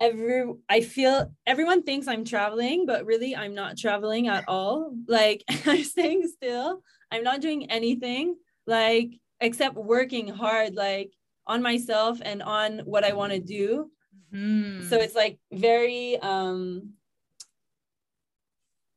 every 0.00 0.44
I 0.68 0.80
feel 0.80 1.32
everyone 1.46 1.82
thinks 1.82 2.08
I'm 2.08 2.24
traveling, 2.24 2.86
but 2.86 3.04
really 3.04 3.36
I'm 3.36 3.54
not 3.54 3.76
traveling 3.76 4.28
at 4.28 4.44
all. 4.48 4.92
Like 5.06 5.44
I'm 5.66 5.84
staying 5.84 6.26
still. 6.28 6.82
I'm 7.12 7.22
not 7.22 7.40
doing 7.40 7.70
anything 7.70 8.36
like 8.66 9.12
except 9.40 9.76
working 9.76 10.28
hard 10.28 10.74
like 10.74 11.12
on 11.46 11.62
myself 11.62 12.20
and 12.22 12.42
on 12.42 12.80
what 12.80 13.04
I 13.04 13.12
want 13.12 13.32
to 13.32 13.40
do. 13.40 13.90
Mm. 14.32 14.88
So 14.88 14.96
it's 14.96 15.14
like 15.14 15.38
very 15.52 16.18
um 16.18 16.94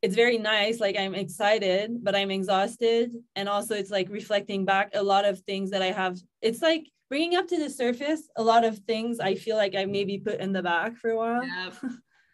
it's 0.04 0.14
very 0.14 0.36
nice 0.36 0.80
like 0.80 0.98
i'm 0.98 1.14
excited 1.14 2.04
but 2.04 2.14
i'm 2.14 2.30
exhausted 2.30 3.10
and 3.36 3.48
also 3.48 3.74
it's 3.74 3.90
like 3.90 4.06
reflecting 4.10 4.66
back 4.66 4.90
a 4.92 5.02
lot 5.02 5.24
of 5.24 5.40
things 5.40 5.70
that 5.70 5.80
i 5.80 5.90
have 5.90 6.18
it's 6.42 6.60
like 6.60 6.84
bringing 7.08 7.36
up 7.36 7.46
to 7.48 7.58
the 7.58 7.70
surface 7.70 8.28
a 8.36 8.42
lot 8.42 8.64
of 8.64 8.78
things 8.80 9.20
I 9.20 9.34
feel 9.34 9.56
like 9.56 9.74
I 9.74 9.84
maybe 9.84 10.18
put 10.18 10.40
in 10.40 10.52
the 10.52 10.62
back 10.62 10.96
for 10.96 11.10
a 11.10 11.16
while. 11.16 11.44
Yep. 11.44 11.74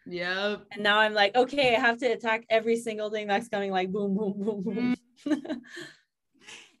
Yep. 0.07 0.65
and 0.71 0.83
now 0.83 0.99
I'm 0.99 1.13
like, 1.13 1.35
okay, 1.35 1.75
I 1.75 1.79
have 1.79 1.97
to 1.99 2.07
attack 2.07 2.45
every 2.49 2.77
single 2.77 3.09
thing 3.09 3.27
that's 3.27 3.47
coming 3.47 3.71
like 3.71 3.91
boom, 3.91 4.15
boom, 4.15 4.33
boom, 4.37 4.63
boom. 4.63 4.95
Mm. 5.25 5.41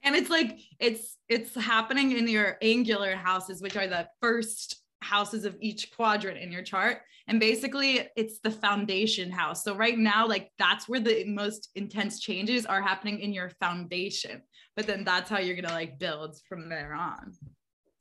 and 0.03 0.15
it's 0.15 0.29
like 0.29 0.59
it's 0.79 1.17
it's 1.29 1.55
happening 1.55 2.17
in 2.17 2.27
your 2.27 2.57
angular 2.61 3.15
houses, 3.15 3.61
which 3.61 3.77
are 3.77 3.87
the 3.87 4.07
first 4.21 4.81
houses 5.01 5.45
of 5.45 5.57
each 5.59 5.91
quadrant 5.91 6.37
in 6.37 6.51
your 6.51 6.63
chart. 6.63 6.99
And 7.27 7.39
basically, 7.39 8.07
it's 8.15 8.39
the 8.39 8.51
foundation 8.51 9.31
house. 9.31 9.63
So, 9.63 9.75
right 9.75 9.97
now, 9.97 10.27
like 10.27 10.51
that's 10.57 10.89
where 10.89 10.99
the 10.99 11.23
most 11.25 11.69
intense 11.75 12.19
changes 12.19 12.65
are 12.65 12.81
happening 12.81 13.19
in 13.19 13.31
your 13.31 13.49
foundation. 13.59 14.41
But 14.75 14.87
then 14.87 15.03
that's 15.03 15.29
how 15.29 15.39
you're 15.39 15.55
going 15.55 15.67
to 15.67 15.73
like 15.73 15.99
build 15.99 16.37
from 16.47 16.69
there 16.69 16.93
on. 16.93 17.33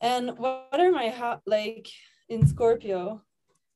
And 0.01 0.39
what 0.39 0.69
are 0.73 0.91
my 0.91 1.09
ha- 1.09 1.41
like 1.47 1.89
in 2.29 2.47
Scorpio? 2.47 3.23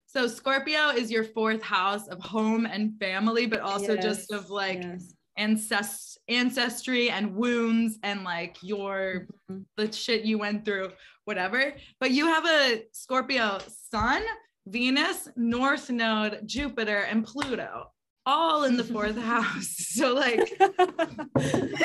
So 0.06 0.26
Scorpio 0.26 0.90
is 0.90 1.10
your 1.10 1.24
fourth 1.24 1.62
house 1.62 2.06
of 2.08 2.20
home 2.20 2.66
and 2.66 2.98
family, 2.98 3.46
but 3.46 3.60
also 3.60 3.94
yes, 3.94 4.02
just 4.04 4.32
of 4.32 4.48
like 4.48 4.82
yes. 4.82 5.14
ancest- 5.38 6.18
ancestry 6.28 7.10
and 7.10 7.34
wounds 7.34 7.98
and 8.02 8.22
like 8.22 8.56
your 8.62 9.26
mm-hmm. 9.50 9.62
the 9.76 9.90
shit 9.92 10.24
you 10.24 10.38
went 10.38 10.64
through, 10.64 10.90
whatever. 11.24 11.74
But 12.00 12.12
you 12.12 12.26
have 12.26 12.46
a 12.46 12.84
Scorpio 12.92 13.58
sun, 13.90 14.22
Venus, 14.66 15.28
North 15.36 15.90
Node, 15.90 16.42
Jupiter, 16.46 17.00
and 17.00 17.24
Pluto 17.24 17.90
all 18.26 18.64
in 18.64 18.76
the 18.76 18.84
fourth 18.84 19.16
house. 19.18 19.76
So 19.94 20.12
like 20.12 20.40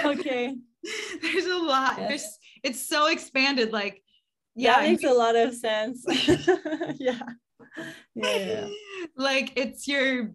okay. 0.03 0.55
There's 1.21 1.45
a 1.45 1.57
lot. 1.57 1.95
Yes. 1.99 2.07
There's 2.07 2.37
it's 2.63 2.87
so 2.87 3.05
expanded. 3.05 3.71
Like 3.71 4.01
yeah 4.59 4.79
that 4.79 4.89
makes 4.89 5.03
a 5.03 5.11
lot 5.11 5.35
of 5.35 5.53
sense. 5.53 6.05
Yeah. 6.99 7.19
yeah. 8.15 8.67
Like 9.15 9.53
it's 9.55 9.87
your 9.87 10.31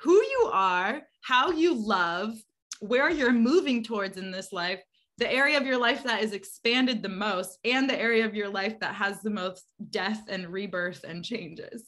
who 0.00 0.14
you 0.14 0.50
are 0.52 1.02
how 1.22 1.50
you 1.50 1.74
love 1.74 2.34
where 2.80 3.10
you're 3.10 3.32
moving 3.32 3.82
towards 3.84 4.16
in 4.16 4.30
this 4.30 4.52
life 4.52 4.80
the 5.18 5.32
area 5.32 5.56
of 5.56 5.66
your 5.66 5.78
life 5.78 6.02
that 6.02 6.22
is 6.22 6.32
expanded 6.32 7.02
the 7.02 7.08
most 7.08 7.58
and 7.64 7.88
the 7.88 8.00
area 8.00 8.24
of 8.24 8.34
your 8.34 8.48
life 8.48 8.80
that 8.80 8.94
has 8.94 9.20
the 9.20 9.30
most 9.30 9.64
death 9.90 10.22
and 10.28 10.48
rebirth 10.48 11.04
and 11.04 11.24
changes. 11.24 11.84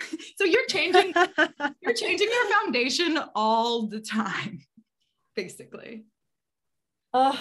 So 0.36 0.44
you're 0.44 0.66
changing 0.66 1.14
you're 1.80 1.94
changing 1.94 2.28
your 2.28 2.50
foundation 2.50 3.18
all 3.36 3.86
the 3.86 4.00
time 4.00 4.58
basically 5.36 6.04
uh, 7.14 7.36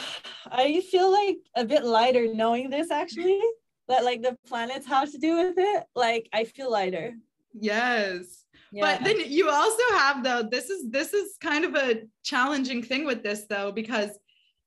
I 0.49 0.81
feel 0.81 1.11
like 1.11 1.37
a 1.55 1.65
bit 1.65 1.83
lighter 1.83 2.33
knowing 2.33 2.69
this 2.69 2.91
actually, 2.91 3.41
that 3.89 4.05
like 4.05 4.21
the 4.21 4.37
planets 4.47 4.87
have 4.87 5.11
to 5.11 5.17
do 5.17 5.35
with 5.35 5.55
it. 5.57 5.83
Like 5.95 6.29
I 6.31 6.45
feel 6.45 6.71
lighter. 6.71 7.15
Yes. 7.53 8.45
Yeah. 8.71 8.95
But 8.95 9.03
then 9.03 9.17
you 9.27 9.49
also 9.49 9.83
have 9.97 10.23
though, 10.23 10.43
this 10.49 10.69
is 10.69 10.89
this 10.89 11.13
is 11.13 11.37
kind 11.41 11.65
of 11.65 11.75
a 11.75 12.03
challenging 12.23 12.81
thing 12.81 13.05
with 13.05 13.23
this 13.23 13.45
though, 13.49 13.71
because 13.71 14.11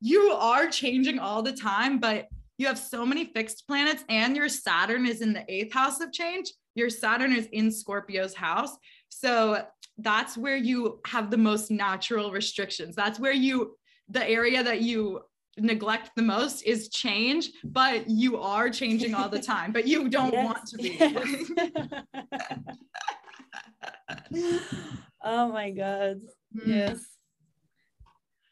you 0.00 0.32
are 0.32 0.68
changing 0.68 1.18
all 1.18 1.42
the 1.42 1.52
time, 1.52 1.98
but 1.98 2.28
you 2.58 2.66
have 2.66 2.78
so 2.78 3.04
many 3.04 3.26
fixed 3.26 3.66
planets 3.66 4.04
and 4.08 4.36
your 4.36 4.48
Saturn 4.48 5.06
is 5.06 5.22
in 5.22 5.32
the 5.32 5.44
eighth 5.48 5.72
house 5.72 6.00
of 6.00 6.12
change. 6.12 6.52
Your 6.74 6.90
Saturn 6.90 7.32
is 7.32 7.46
in 7.52 7.70
Scorpio's 7.70 8.34
house. 8.34 8.76
So 9.08 9.64
that's 9.98 10.36
where 10.36 10.56
you 10.56 11.00
have 11.06 11.30
the 11.30 11.38
most 11.38 11.70
natural 11.70 12.30
restrictions. 12.30 12.94
That's 12.94 13.18
where 13.18 13.32
you 13.32 13.76
the 14.08 14.28
area 14.28 14.62
that 14.62 14.80
you 14.80 15.22
neglect 15.58 16.10
the 16.16 16.22
most 16.22 16.62
is 16.62 16.88
change, 16.88 17.50
but 17.64 18.08
you 18.08 18.38
are 18.38 18.70
changing 18.70 19.14
all 19.14 19.28
the 19.28 19.40
time, 19.40 19.72
but 19.72 19.86
you 19.86 20.08
don't 20.08 20.32
yes. 20.32 20.44
want 20.44 20.66
to 20.66 20.76
be. 20.76 20.96
Yes. 24.32 24.60
oh 25.24 25.48
my 25.48 25.70
God. 25.70 26.20
Mm. 26.56 26.66
Yes. 26.66 27.04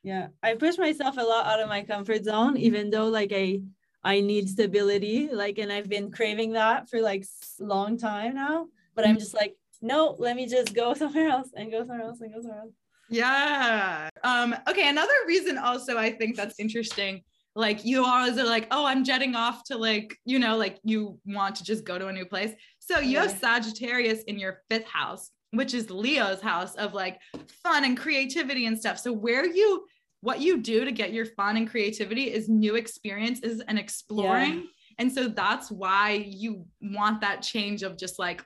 Yeah. 0.02 0.28
I 0.42 0.54
push 0.54 0.78
myself 0.78 1.16
a 1.16 1.22
lot 1.22 1.46
out 1.46 1.60
of 1.60 1.68
my 1.68 1.82
comfort 1.82 2.24
zone, 2.24 2.56
even 2.56 2.90
though 2.90 3.08
like 3.08 3.32
I 3.32 3.60
I 4.02 4.20
need 4.20 4.48
stability, 4.48 5.28
like 5.32 5.58
and 5.58 5.72
I've 5.72 5.88
been 5.88 6.10
craving 6.10 6.52
that 6.52 6.88
for 6.88 7.00
like 7.00 7.24
long 7.58 7.98
time 7.98 8.34
now. 8.34 8.68
But 8.94 9.06
I'm 9.06 9.16
mm. 9.16 9.20
just 9.20 9.34
like, 9.34 9.56
no, 9.82 10.14
let 10.18 10.36
me 10.36 10.46
just 10.46 10.74
go 10.74 10.94
somewhere 11.02 11.28
else 11.28 11.50
and 11.54 11.70
go 11.70 11.80
somewhere 11.80 12.02
else 12.02 12.20
and 12.20 12.32
go 12.32 12.40
somewhere 12.40 12.60
else. 12.60 12.72
Yeah. 13.10 14.08
Um, 14.22 14.54
okay. 14.68 14.88
Another 14.88 15.12
reason 15.26 15.58
also 15.58 15.96
I 15.98 16.10
think 16.10 16.36
that's 16.36 16.58
interesting. 16.58 17.22
Like 17.56 17.84
you 17.84 18.04
always 18.04 18.36
are 18.38 18.44
like, 18.44 18.66
oh, 18.70 18.84
I'm 18.84 19.04
jetting 19.04 19.36
off 19.36 19.62
to 19.64 19.78
like, 19.78 20.16
you 20.24 20.38
know, 20.38 20.56
like 20.56 20.78
you 20.82 21.18
want 21.24 21.56
to 21.56 21.64
just 21.64 21.84
go 21.84 21.98
to 21.98 22.08
a 22.08 22.12
new 22.12 22.24
place. 22.24 22.52
So 22.80 22.98
you 22.98 23.12
yeah. 23.12 23.22
have 23.22 23.38
Sagittarius 23.38 24.22
in 24.24 24.38
your 24.38 24.62
fifth 24.68 24.86
house, 24.86 25.30
which 25.52 25.72
is 25.72 25.88
Leo's 25.90 26.40
house 26.40 26.74
of 26.74 26.94
like 26.94 27.20
fun 27.62 27.84
and 27.84 27.96
creativity 27.96 28.66
and 28.66 28.78
stuff. 28.78 28.98
So 28.98 29.12
where 29.12 29.46
you 29.46 29.86
what 30.20 30.40
you 30.40 30.62
do 30.62 30.86
to 30.86 30.90
get 30.90 31.12
your 31.12 31.26
fun 31.26 31.58
and 31.58 31.68
creativity 31.68 32.32
is 32.32 32.48
new 32.48 32.76
experiences 32.76 33.62
and 33.68 33.78
exploring. 33.78 34.54
Yeah. 34.54 34.66
And 34.98 35.12
so 35.12 35.28
that's 35.28 35.70
why 35.70 36.12
you 36.26 36.64
want 36.80 37.20
that 37.20 37.42
change 37.42 37.82
of 37.82 37.98
just 37.98 38.18
like 38.18 38.42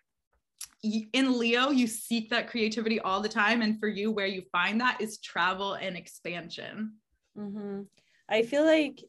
in 0.82 1.38
Leo, 1.38 1.70
you 1.70 1.86
seek 1.86 2.30
that 2.30 2.48
creativity 2.48 3.00
all 3.00 3.20
the 3.20 3.28
time. 3.28 3.62
And 3.62 3.78
for 3.80 3.88
you, 3.88 4.10
where 4.10 4.26
you 4.26 4.42
find 4.52 4.80
that 4.80 5.00
is 5.00 5.18
travel 5.18 5.74
and 5.74 5.96
expansion. 5.96 6.94
Mm-hmm. 7.36 7.82
I 8.28 8.42
feel 8.42 8.64
like 8.64 9.00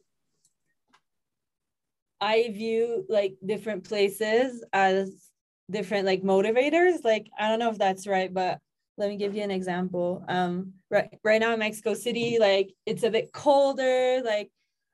I 2.20 2.50
view 2.52 3.06
like 3.08 3.36
different 3.44 3.84
places 3.84 4.64
as 4.72 5.28
different 5.70 6.06
like 6.06 6.22
motivators. 6.22 7.04
Like, 7.04 7.28
I 7.38 7.48
don't 7.48 7.58
know 7.58 7.70
if 7.70 7.78
that's 7.78 8.06
right, 8.06 8.32
but 8.32 8.58
let 8.96 9.08
me 9.08 9.16
give 9.16 9.34
you 9.34 9.42
an 9.42 9.50
example. 9.50 10.24
Um, 10.28 10.74
right, 10.90 11.18
right 11.24 11.40
now 11.40 11.52
in 11.52 11.60
Mexico 11.60 11.94
City, 11.94 12.38
like 12.38 12.70
it's 12.84 13.04
a 13.04 13.10
bit 13.10 13.32
colder, 13.32 14.22
like 14.24 14.50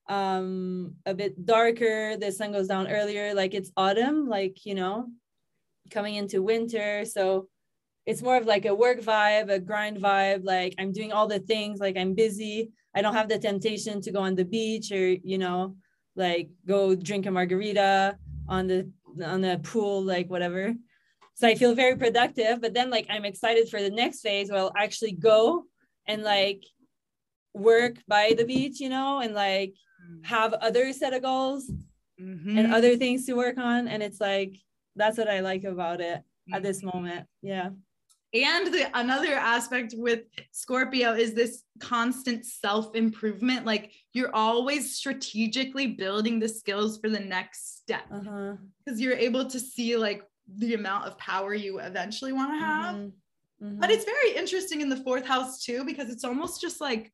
um 0.09 0.95
a 1.05 1.13
bit 1.13 1.45
darker 1.45 2.17
the 2.17 2.31
sun 2.31 2.53
goes 2.53 2.69
down 2.69 2.87
earlier 2.87 3.35
like 3.35 3.55
it's 3.55 3.73
autumn 3.77 4.29
like 4.29 4.65
you 4.65 4.73
know 4.73 5.09
coming 5.91 6.17
into 6.17 6.43
winter. 6.43 7.05
So 7.05 7.49
it's 8.07 8.23
more 8.23 8.37
of 8.37 8.47
like 8.47 8.67
a 8.67 8.75
work 8.75 9.01
vibe, 9.01 9.51
a 9.51 9.59
grind 9.59 9.99
vibe. 9.99 10.45
Like 10.45 10.75
I'm 10.79 10.93
doing 10.93 11.13
all 11.13 11.27
the 11.27 11.41
things, 11.41 11.81
like 11.81 11.97
I'm 11.97 12.15
busy. 12.15 12.71
I 12.95 13.03
don't 13.03 13.15
have 13.15 13.29
the 13.29 13.39
temptation 13.39 14.01
to 14.03 14.13
go 14.13 14.21
on 14.21 14.35
the 14.35 14.45
beach 14.45 14.93
or, 14.93 15.09
you 15.09 15.39
know, 15.39 15.77
like 16.15 16.49
go 16.67 16.95
drink 16.95 17.27
a 17.27 17.31
margarita 17.31 18.17
on 18.49 18.67
the 18.67 18.91
on 19.25 19.41
the 19.41 19.61
pool, 19.63 20.03
like 20.03 20.31
whatever. 20.31 20.75
So 21.35 21.47
I 21.47 21.55
feel 21.55 21.75
very 21.75 21.97
productive, 21.97 22.61
but 22.61 22.73
then 22.73 22.91
like 22.91 23.07
I'm 23.11 23.25
excited 23.25 23.69
for 23.69 23.83
the 23.83 23.91
next 23.91 24.21
phase 24.21 24.51
where 24.51 24.61
I'll 24.61 24.73
actually 24.77 25.13
go 25.13 25.65
and 26.07 26.23
like 26.23 26.63
work 27.53 27.97
by 28.07 28.35
the 28.37 28.45
beach, 28.45 28.81
you 28.81 28.89
know, 28.89 29.21
and 29.21 29.35
like 29.35 29.75
mm. 30.03 30.25
have 30.25 30.53
other 30.55 30.93
set 30.93 31.13
of 31.13 31.23
goals 31.23 31.71
Mhm. 32.21 32.59
and 32.59 32.73
other 32.73 32.97
things 32.97 33.27
to 33.27 33.35
work 33.35 33.59
on. 33.59 33.89
And 33.89 34.03
it's 34.03 34.21
like, 34.21 34.57
that's 34.97 35.19
what 35.19 35.29
I 35.29 35.41
like 35.41 35.65
about 35.65 36.01
it 36.01 36.23
at 36.53 36.63
this 36.63 36.81
Mhm. 36.83 36.95
moment. 36.95 37.27
Yeah. 37.43 37.71
And 38.35 38.67
the 38.75 38.91
another 38.99 39.35
aspect 39.35 39.95
with 39.97 40.25
Scorpio 40.53 41.15
is 41.15 41.33
this 41.35 41.63
constant 41.81 42.45
self-improvement. 42.45 43.65
Like 43.65 43.93
you're 44.13 44.35
always 44.35 44.95
strategically 44.97 45.87
building 45.87 46.39
the 46.41 46.49
skills 46.49 46.99
for 46.99 47.09
the 47.09 47.21
next 47.21 47.79
step 47.79 48.05
Uh-huh. 48.11 48.57
because 48.85 49.01
you're 49.01 49.15
able 49.17 49.47
to 49.47 49.59
see 49.61 49.97
like 49.97 50.23
the 50.49 50.75
amount 50.75 51.07
of 51.07 51.17
power 51.19 51.55
you 51.55 51.79
eventually 51.79 52.33
want 52.33 52.53
to 52.53 52.59
have. 52.59 52.95
Mhm. 52.97 53.13
But 53.81 53.91
Mhm. 53.91 53.95
it's 53.95 54.05
very 54.05 54.33
interesting 54.37 54.81
in 54.81 54.89
the 54.89 54.99
fourth 54.99 55.25
house 55.25 55.65
too, 55.65 55.85
because 55.85 56.11
it's 56.11 56.25
almost 56.25 56.61
just 56.61 56.81
like 56.81 57.13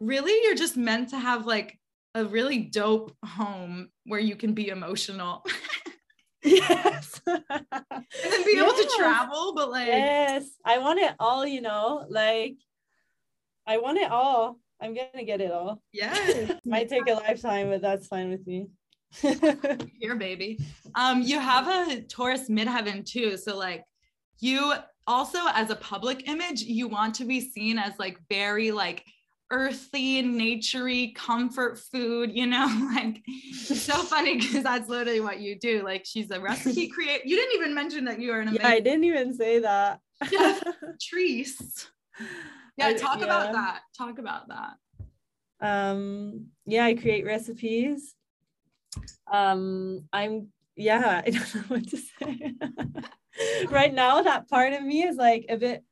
really 0.00 0.32
you're 0.44 0.54
just 0.54 0.76
meant 0.76 1.08
to 1.10 1.18
have 1.18 1.46
like 1.46 1.78
a 2.14 2.24
really 2.24 2.58
dope 2.58 3.16
home 3.24 3.90
where 4.04 4.20
you 4.20 4.34
can 4.36 4.52
be 4.52 4.68
emotional 4.68 5.44
yes. 6.44 7.20
and 7.26 7.44
then 7.48 8.44
be 8.44 8.58
able 8.58 8.72
to 8.72 8.94
travel, 8.96 9.54
but 9.54 9.70
like 9.70 9.86
Yes. 9.86 10.48
I 10.64 10.78
want 10.78 10.98
it 10.98 11.12
all, 11.20 11.46
you 11.46 11.60
know, 11.60 12.06
like 12.08 12.56
I 13.66 13.78
want 13.78 13.98
it 13.98 14.10
all. 14.10 14.58
I'm 14.80 14.94
gonna 14.94 15.24
get 15.24 15.40
it 15.40 15.52
all. 15.52 15.82
yes. 15.92 16.52
Might 16.64 16.88
take 16.88 17.08
a 17.08 17.14
lifetime, 17.14 17.68
but 17.68 17.82
that's 17.82 18.06
fine 18.06 18.30
with 18.30 18.46
me. 18.46 18.68
here 20.00 20.14
baby 20.14 20.56
um 20.94 21.20
you 21.20 21.36
have 21.40 21.66
a 21.66 22.00
taurus 22.02 22.48
midheaven 22.48 23.04
too 23.04 23.36
so 23.36 23.56
like 23.56 23.84
you 24.38 24.72
also 25.04 25.40
as 25.52 25.68
a 25.70 25.74
public 25.74 26.28
image 26.28 26.62
you 26.62 26.86
want 26.86 27.12
to 27.12 27.24
be 27.24 27.40
seen 27.40 27.76
as 27.76 27.92
like 27.98 28.16
very 28.28 28.70
like 28.70 29.04
earthy 29.50 30.22
naturey 30.22 31.14
comfort 31.14 31.78
food 31.78 32.30
you 32.32 32.46
know 32.46 32.66
like 32.94 33.20
it's 33.26 33.82
so 33.82 33.94
funny 34.02 34.38
because 34.38 34.62
that's 34.62 34.88
literally 34.88 35.20
what 35.20 35.40
you 35.40 35.58
do 35.58 35.82
like 35.82 36.04
she's 36.06 36.30
a 36.30 36.40
recipe 36.40 36.88
create 36.94 37.24
you 37.24 37.36
didn't 37.36 37.54
even 37.60 37.74
mention 37.74 38.04
that 38.04 38.20
you 38.20 38.32
are 38.32 38.40
an 38.40 38.54
yeah, 38.54 38.68
I 38.68 38.80
didn't 38.80 39.04
even 39.04 39.34
say 39.34 39.58
that. 39.60 40.00
Yeah. 40.30 40.60
trees 41.00 41.88
yeah 42.76 42.88
I- 42.88 42.92
talk 42.94 43.22
about 43.22 43.52
that 43.52 43.80
talk 43.96 44.18
about 44.18 44.48
that 44.48 44.74
um 45.60 46.46
yeah 46.66 46.84
i 46.84 46.94
create 46.94 47.24
recipes 47.24 48.14
um 49.32 50.04
i'm 50.12 50.48
yeah 50.76 51.22
i 51.24 51.30
don't 51.30 51.54
know 51.54 51.62
what 51.68 51.88
to 51.88 51.96
say 51.96 52.54
right 53.70 53.92
now 53.92 54.22
that 54.22 54.48
part 54.48 54.72
of 54.72 54.82
me 54.82 55.02
is 55.02 55.16
like 55.16 55.46
a 55.48 55.56
bit 55.56 55.84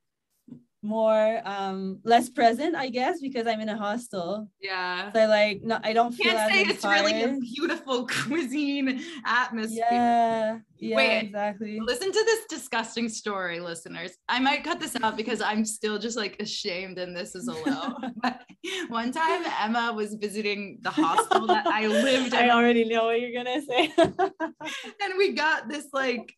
more 0.82 1.40
um 1.44 1.99
less 2.04 2.28
present 2.28 2.76
i 2.76 2.88
guess 2.88 3.20
because 3.20 3.47
i'm 3.47 3.61
in 3.61 3.68
a 3.68 3.76
hostel. 3.76 4.49
Yeah. 4.61 5.12
So 5.12 5.26
like 5.26 5.62
no 5.62 5.78
i 5.82 5.92
don't 5.92 6.12
feel 6.12 6.32
can't 6.32 6.52
say 6.52 6.62
it's 6.62 6.85
really 6.85 7.23
a 7.23 7.37
beautiful 7.38 8.06
cuisine 8.26 9.02
atmosphere. 9.25 9.87
Yeah 9.90 10.58
yeah 10.80 10.97
Wait. 10.97 11.18
exactly. 11.25 11.80
Listen 11.80 12.12
to 12.12 12.25
this 12.25 12.47
disgusting 12.49 13.08
story, 13.08 13.61
listeners. 13.61 14.12
I 14.28 14.38
might 14.38 14.64
cut 14.64 14.80
this 14.80 14.97
out 15.02 15.16
because 15.16 15.40
I'm 15.40 15.64
still 15.64 15.99
just 15.99 16.16
like 16.16 16.40
ashamed 16.40 16.99
and 16.99 17.16
this 17.16 17.35
is 17.35 17.49
a 17.49 17.52
low. 17.52 17.97
One 18.88 19.12
time 19.12 19.44
Emma 19.61 19.92
was 19.94 20.14
visiting 20.14 20.78
the 20.82 20.90
hostel 20.90 21.47
that 21.47 21.66
I 21.66 21.87
lived 21.87 22.35
i 22.35 22.50
already 22.50 22.85
know 22.85 23.06
what 23.06 23.20
you're 23.20 23.32
gonna 23.32 23.62
say. 23.62 23.92
And 23.99 25.14
we 25.16 25.32
got 25.32 25.68
this 25.68 25.87
like 25.92 26.35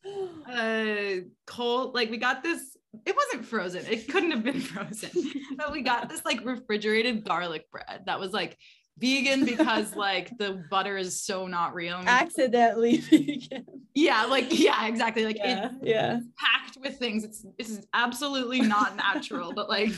uh 0.50 1.22
cold 1.46 1.94
like 1.94 2.10
we 2.10 2.16
got 2.16 2.42
this 2.42 2.76
it 3.06 3.16
wasn't 3.16 3.46
frozen. 3.46 3.84
It 3.86 4.08
couldn't 4.08 4.30
have 4.32 4.42
been 4.44 4.60
frozen. 4.60 5.10
But 5.56 5.72
we 5.72 5.82
got 5.82 6.08
this 6.08 6.24
like 6.24 6.44
refrigerated 6.44 7.24
garlic 7.24 7.70
bread 7.70 8.02
that 8.06 8.18
was 8.18 8.32
like 8.32 8.56
vegan 8.98 9.44
because 9.44 9.94
like 9.96 10.30
the 10.38 10.62
butter 10.70 10.96
is 10.96 11.20
so 11.22 11.46
not 11.46 11.74
real. 11.74 11.98
And 11.98 12.08
accidentally 12.08 12.96
vegan. 12.98 13.64
yeah, 13.94 14.24
like 14.24 14.46
yeah, 14.50 14.86
exactly. 14.86 15.24
Like 15.24 15.36
it 15.36 15.42
yeah 15.44 15.70
yeah 15.82 16.20
packed 16.38 16.78
with 16.80 16.98
things. 16.98 17.24
It's 17.24 17.44
is 17.58 17.86
absolutely 17.94 18.60
not 18.60 18.96
natural, 18.96 19.52
but 19.52 19.68
like 19.68 19.90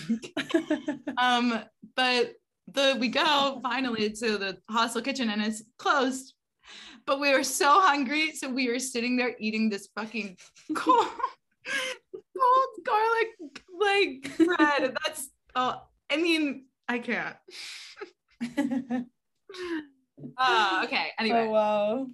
um, 1.19 1.61
but 1.97 2.33
the 2.69 2.97
we 3.01 3.09
go 3.09 3.61
finally 3.63 4.11
to 4.11 4.39
the 4.39 4.59
hostel 4.71 5.03
kitchen 5.03 5.31
and 5.31 5.43
it's 5.43 5.63
closed. 5.79 6.35
But 7.05 7.19
we 7.19 7.33
were 7.33 7.43
so 7.43 7.81
hungry, 7.81 8.31
so 8.33 8.49
we 8.49 8.71
were 8.71 8.79
sitting 8.79 9.17
there 9.17 9.35
eating 9.41 9.69
this 9.69 9.89
fucking 9.97 10.37
cold, 10.77 11.09
cold 12.43 12.87
garlic 12.87 13.29
like 13.81 14.37
bread. 14.37 14.95
That's 15.05 15.29
oh, 15.55 15.83
I 16.11 16.17
mean, 16.17 16.67
I 16.89 16.99
can't. 16.99 17.37
Uh, 20.39 20.83
okay. 20.85 21.09
Anyway, 21.19 21.47
oh 21.49 21.51
wow 21.51 22.07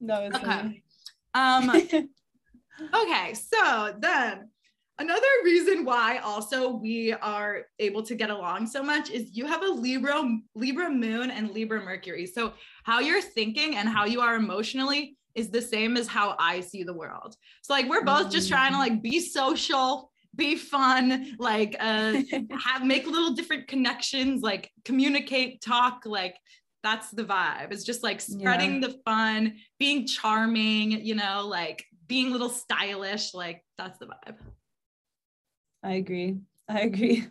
that 0.00 0.22
was 0.22 0.34
okay. 0.42 0.82
Um. 1.34 2.08
Okay, 2.92 3.32
so 3.32 3.94
then 4.00 4.50
another 4.98 5.26
reason 5.42 5.86
why 5.86 6.18
also 6.18 6.76
we 6.76 7.14
are 7.14 7.62
able 7.78 8.02
to 8.02 8.14
get 8.14 8.28
along 8.28 8.66
so 8.66 8.82
much 8.82 9.08
is 9.08 9.34
you 9.34 9.46
have 9.46 9.62
a 9.62 9.68
Libra 9.70 10.22
Libra 10.54 10.90
moon 10.90 11.30
and 11.30 11.52
Libra 11.52 11.82
Mercury. 11.82 12.26
So 12.26 12.52
how 12.84 13.00
you're 13.00 13.22
thinking 13.22 13.76
and 13.76 13.88
how 13.88 14.04
you 14.04 14.20
are 14.20 14.36
emotionally 14.36 15.16
is 15.36 15.50
the 15.50 15.62
same 15.62 15.96
as 15.96 16.08
how 16.08 16.34
I 16.38 16.60
see 16.60 16.82
the 16.82 16.94
world. 16.94 17.36
So 17.62 17.74
like 17.74 17.88
we're 17.88 18.04
both 18.04 18.32
just 18.32 18.48
trying 18.48 18.72
to 18.72 18.78
like 18.78 19.02
be 19.02 19.20
social, 19.20 20.10
be 20.34 20.56
fun, 20.56 21.36
like 21.38 21.76
uh 21.78 22.22
have 22.64 22.84
make 22.84 23.06
little 23.06 23.34
different 23.34 23.68
connections, 23.68 24.42
like 24.42 24.70
communicate, 24.84 25.60
talk, 25.60 26.02
like 26.06 26.36
that's 26.82 27.10
the 27.10 27.24
vibe. 27.24 27.72
It's 27.72 27.84
just 27.84 28.02
like 28.02 28.20
spreading 28.20 28.80
the 28.80 28.98
fun, 29.04 29.56
being 29.78 30.06
charming, 30.06 30.92
you 30.92 31.14
know, 31.14 31.46
like 31.46 31.84
being 32.06 32.28
a 32.28 32.30
little 32.30 32.48
stylish, 32.48 33.34
like 33.34 33.62
that's 33.76 33.98
the 33.98 34.06
vibe. 34.06 34.36
I 35.82 35.92
agree. 35.92 36.38
I 36.68 36.80
agree. 36.80 37.26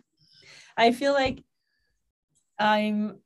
I 0.76 0.92
feel 0.92 1.12
like 1.12 1.42
I'm 2.58 3.18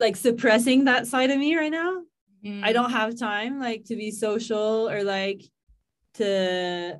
like 0.00 0.16
suppressing 0.16 0.84
that 0.84 1.06
side 1.06 1.30
of 1.30 1.38
me 1.38 1.56
right 1.56 1.70
now. 1.70 2.02
Mm. 2.44 2.64
I 2.64 2.72
don't 2.72 2.90
have 2.90 3.18
time 3.18 3.58
like 3.60 3.84
to 3.86 3.96
be 3.96 4.10
social 4.10 4.88
or 4.88 5.02
like 5.02 5.42
to 6.14 6.98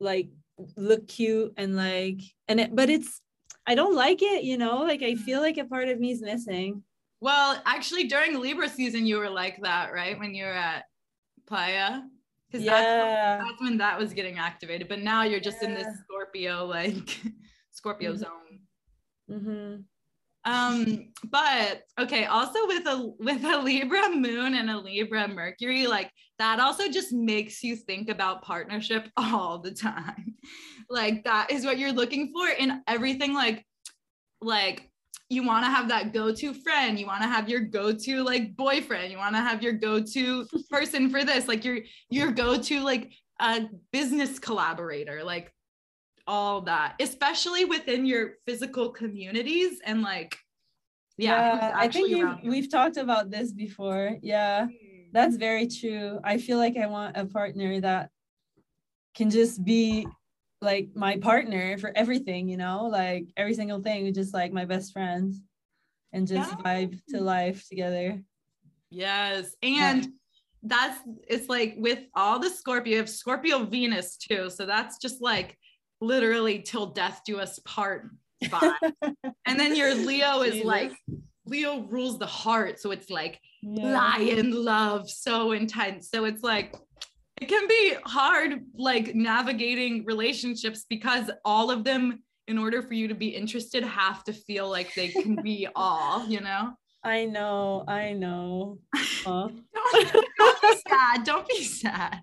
like 0.00 0.28
look 0.76 1.08
cute 1.08 1.52
and 1.56 1.76
like 1.76 2.20
and 2.48 2.60
it 2.60 2.74
but 2.74 2.88
it's 2.90 3.20
I 3.66 3.74
don't 3.74 3.96
like 3.96 4.22
it, 4.22 4.44
you 4.44 4.56
know, 4.58 4.78
like 4.82 5.02
I 5.02 5.16
feel 5.16 5.40
like 5.40 5.58
a 5.58 5.64
part 5.64 5.88
of 5.88 5.98
me 5.98 6.12
is 6.12 6.22
missing. 6.22 6.84
Well, 7.20 7.60
actually, 7.66 8.04
during 8.04 8.38
Libra 8.38 8.68
season, 8.68 9.06
you 9.06 9.18
were 9.18 9.28
like 9.30 9.60
that, 9.62 9.92
right? 9.92 10.16
When 10.16 10.34
you 10.36 10.44
were 10.44 10.52
at 10.52 10.84
Playa, 11.48 12.02
because 12.46 12.64
that's, 12.64 12.84
Yeah. 12.84 13.38
that's 13.38 13.60
when 13.60 13.78
that 13.78 13.98
was 13.98 14.12
getting 14.12 14.38
activated. 14.38 14.86
But 14.86 15.00
now 15.00 15.24
you're 15.24 15.40
just 15.40 15.62
in 15.64 15.74
this 15.74 15.88
Scorpio, 16.04 16.64
like 16.66 17.20
Scorpio 17.72 18.12
Mhm. 18.12 18.18
zone. 18.18 18.60
Mhm. 19.28 19.84
Um, 20.46 21.08
but 21.24 21.82
okay, 21.98 22.26
also 22.26 22.66
with 22.68 22.86
a 22.86 23.12
with 23.18 23.44
a 23.44 23.58
Libra 23.58 24.08
moon 24.10 24.54
and 24.54 24.70
a 24.70 24.78
Libra 24.78 25.26
Mercury, 25.26 25.88
like 25.88 26.10
that 26.38 26.60
also 26.60 26.88
just 26.88 27.12
makes 27.12 27.64
you 27.64 27.74
think 27.74 28.08
about 28.08 28.42
partnership 28.42 29.08
all 29.16 29.58
the 29.58 29.72
time. 29.72 30.36
Like 30.88 31.24
that 31.24 31.50
is 31.50 31.64
what 31.64 31.78
you're 31.78 31.92
looking 31.92 32.32
for 32.32 32.48
in 32.48 32.80
everything, 32.86 33.34
like 33.34 33.66
like 34.40 34.88
you 35.28 35.44
want 35.44 35.64
to 35.64 35.70
have 35.70 35.88
that 35.88 36.12
go-to 36.12 36.54
friend, 36.54 36.96
you 36.96 37.06
want 37.06 37.22
to 37.22 37.28
have 37.28 37.48
your 37.48 37.60
go-to 37.60 38.22
like 38.22 38.54
boyfriend, 38.54 39.10
you 39.10 39.18
want 39.18 39.34
to 39.34 39.40
have 39.40 39.64
your 39.64 39.72
go-to 39.72 40.46
person 40.70 41.10
for 41.10 41.24
this, 41.24 41.48
like 41.48 41.64
your 41.64 41.78
your 42.08 42.30
go-to 42.30 42.82
like 42.82 43.10
a 43.40 43.62
business 43.92 44.38
collaborator, 44.38 45.24
like 45.24 45.52
all 46.26 46.62
that, 46.62 46.94
especially 47.00 47.64
within 47.64 48.04
your 48.04 48.34
physical 48.46 48.90
communities 48.90 49.78
and 49.84 50.02
like, 50.02 50.36
yeah, 51.16 51.52
who's 51.52 51.72
I 51.74 51.88
think 51.88 52.42
we've, 52.42 52.70
talked 52.70 52.96
about 52.96 53.30
this 53.30 53.52
before. 53.52 54.16
Yeah. 54.22 54.66
Mm. 54.66 55.12
That's 55.12 55.36
very 55.36 55.66
true. 55.66 56.18
I 56.24 56.38
feel 56.38 56.58
like 56.58 56.76
I 56.76 56.86
want 56.86 57.16
a 57.16 57.24
partner 57.24 57.80
that 57.80 58.10
can 59.14 59.30
just 59.30 59.64
be 59.64 60.06
like 60.60 60.90
my 60.94 61.16
partner 61.16 61.78
for 61.78 61.92
everything, 61.96 62.48
you 62.48 62.56
know, 62.56 62.86
like 62.86 63.26
every 63.36 63.54
single 63.54 63.80
thing, 63.80 64.12
just 64.12 64.34
like 64.34 64.52
my 64.52 64.64
best 64.64 64.92
friend 64.92 65.34
and 66.12 66.26
just 66.26 66.50
Yeah. 66.50 66.56
vibe 66.62 67.00
to 67.10 67.20
life 67.20 67.66
together. 67.68 68.22
Yes. 68.90 69.54
And 69.62 70.08
that's 70.62 70.98
it's 71.28 71.48
like 71.48 71.74
with 71.78 72.00
all 72.14 72.38
the 72.38 72.50
Scorpio, 72.50 72.92
you 72.92 72.98
have 72.98 73.08
Scorpio 73.08 73.64
Venus 73.64 74.16
too. 74.16 74.50
So 74.50 74.66
that's 74.66 74.98
just 74.98 75.22
like 75.22 75.56
literally 76.00 76.60
till 76.60 76.86
death 76.86 77.22
do 77.24 77.38
us 77.40 77.58
part 77.64 78.10
vibe. 78.44 78.92
and 79.46 79.58
then 79.58 79.74
your 79.74 79.94
Leo 79.94 80.42
is 80.42 80.52
Jesus. 80.54 80.66
like 80.66 80.92
Leo 81.46 81.82
rules 81.82 82.18
the 82.18 82.26
heart. 82.26 82.80
So 82.80 82.90
it's 82.90 83.10
like 83.10 83.40
Yeah. 83.62 83.92
lion 83.92 84.52
love, 84.64 85.08
so 85.10 85.52
intense. 85.52 86.10
So 86.10 86.24
it's 86.24 86.42
like 86.42 86.74
it 87.40 87.48
can 87.48 87.68
be 87.68 87.94
hard 88.04 88.64
like 88.74 89.14
navigating 89.14 90.04
relationships 90.06 90.86
because 90.88 91.30
all 91.44 91.70
of 91.70 91.84
them 91.84 92.22
in 92.48 92.58
order 92.58 92.80
for 92.80 92.94
you 92.94 93.08
to 93.08 93.14
be 93.14 93.28
interested 93.28 93.82
have 93.84 94.22
to 94.24 94.32
feel 94.32 94.70
like 94.70 94.94
they 94.94 95.08
can 95.08 95.36
be 95.42 95.66
all, 95.76 96.26
you 96.26 96.40
know? 96.40 96.72
I 97.04 97.24
know, 97.24 97.84
I 97.88 98.12
know. 98.12 98.78
Huh? 99.24 99.48
Don't- 99.92 100.26
don't 100.38 100.62
be 100.62 100.76
sad. 100.88 101.24
Don't 101.24 101.48
be 101.48 101.62
sad. 101.64 102.20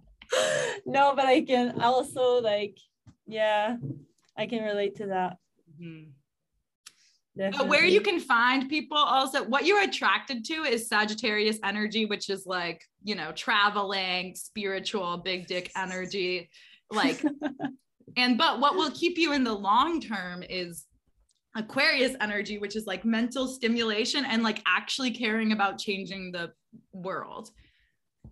no, 0.86 1.13
but 1.15 1.25
I 1.25 1.41
can 1.41 1.81
also 1.81 2.39
like, 2.41 2.77
yeah, 3.27 3.77
I 4.38 4.45
can 4.45 4.63
relate 4.63 4.95
to 4.97 5.07
that. 5.07 5.38
Mm-hmm. 5.81 6.09
But 7.36 7.67
where 7.67 7.86
you 7.86 8.01
can 8.01 8.19
find 8.19 8.69
people 8.69 8.97
also, 8.97 9.43
what 9.43 9.65
you're 9.65 9.81
attracted 9.81 10.45
to 10.45 10.53
is 10.63 10.88
Sagittarius 10.88 11.57
energy, 11.63 12.05
which 12.05 12.29
is 12.29 12.45
like, 12.45 12.83
you 13.03 13.15
know, 13.15 13.31
traveling, 13.31 14.36
spiritual, 14.36 15.17
big 15.17 15.47
dick 15.47 15.71
energy. 15.75 16.49
Like, 16.91 17.23
and 18.17 18.38
but 18.38 18.59
what 18.59 18.75
will 18.75 18.91
keep 18.91 19.17
you 19.17 19.33
in 19.33 19.43
the 19.43 19.53
long 19.53 19.99
term 19.99 20.43
is 20.47 20.86
Aquarius 21.55 22.15
energy, 22.21 22.59
which 22.59 22.75
is 22.75 22.86
like 22.86 23.03
mental 23.03 23.47
stimulation 23.47 24.25
and 24.25 24.43
like 24.43 24.62
actually 24.67 25.09
caring 25.09 25.53
about 25.53 25.79
changing 25.79 26.31
the 26.31 26.51
world. 26.91 27.49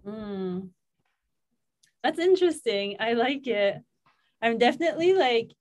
Mm. 0.05 0.69
That's 2.03 2.19
interesting. 2.19 2.97
I 2.99 3.13
like 3.13 3.47
it. 3.47 3.77
I'm 4.41 4.57
definitely 4.57 5.13
like 5.13 5.51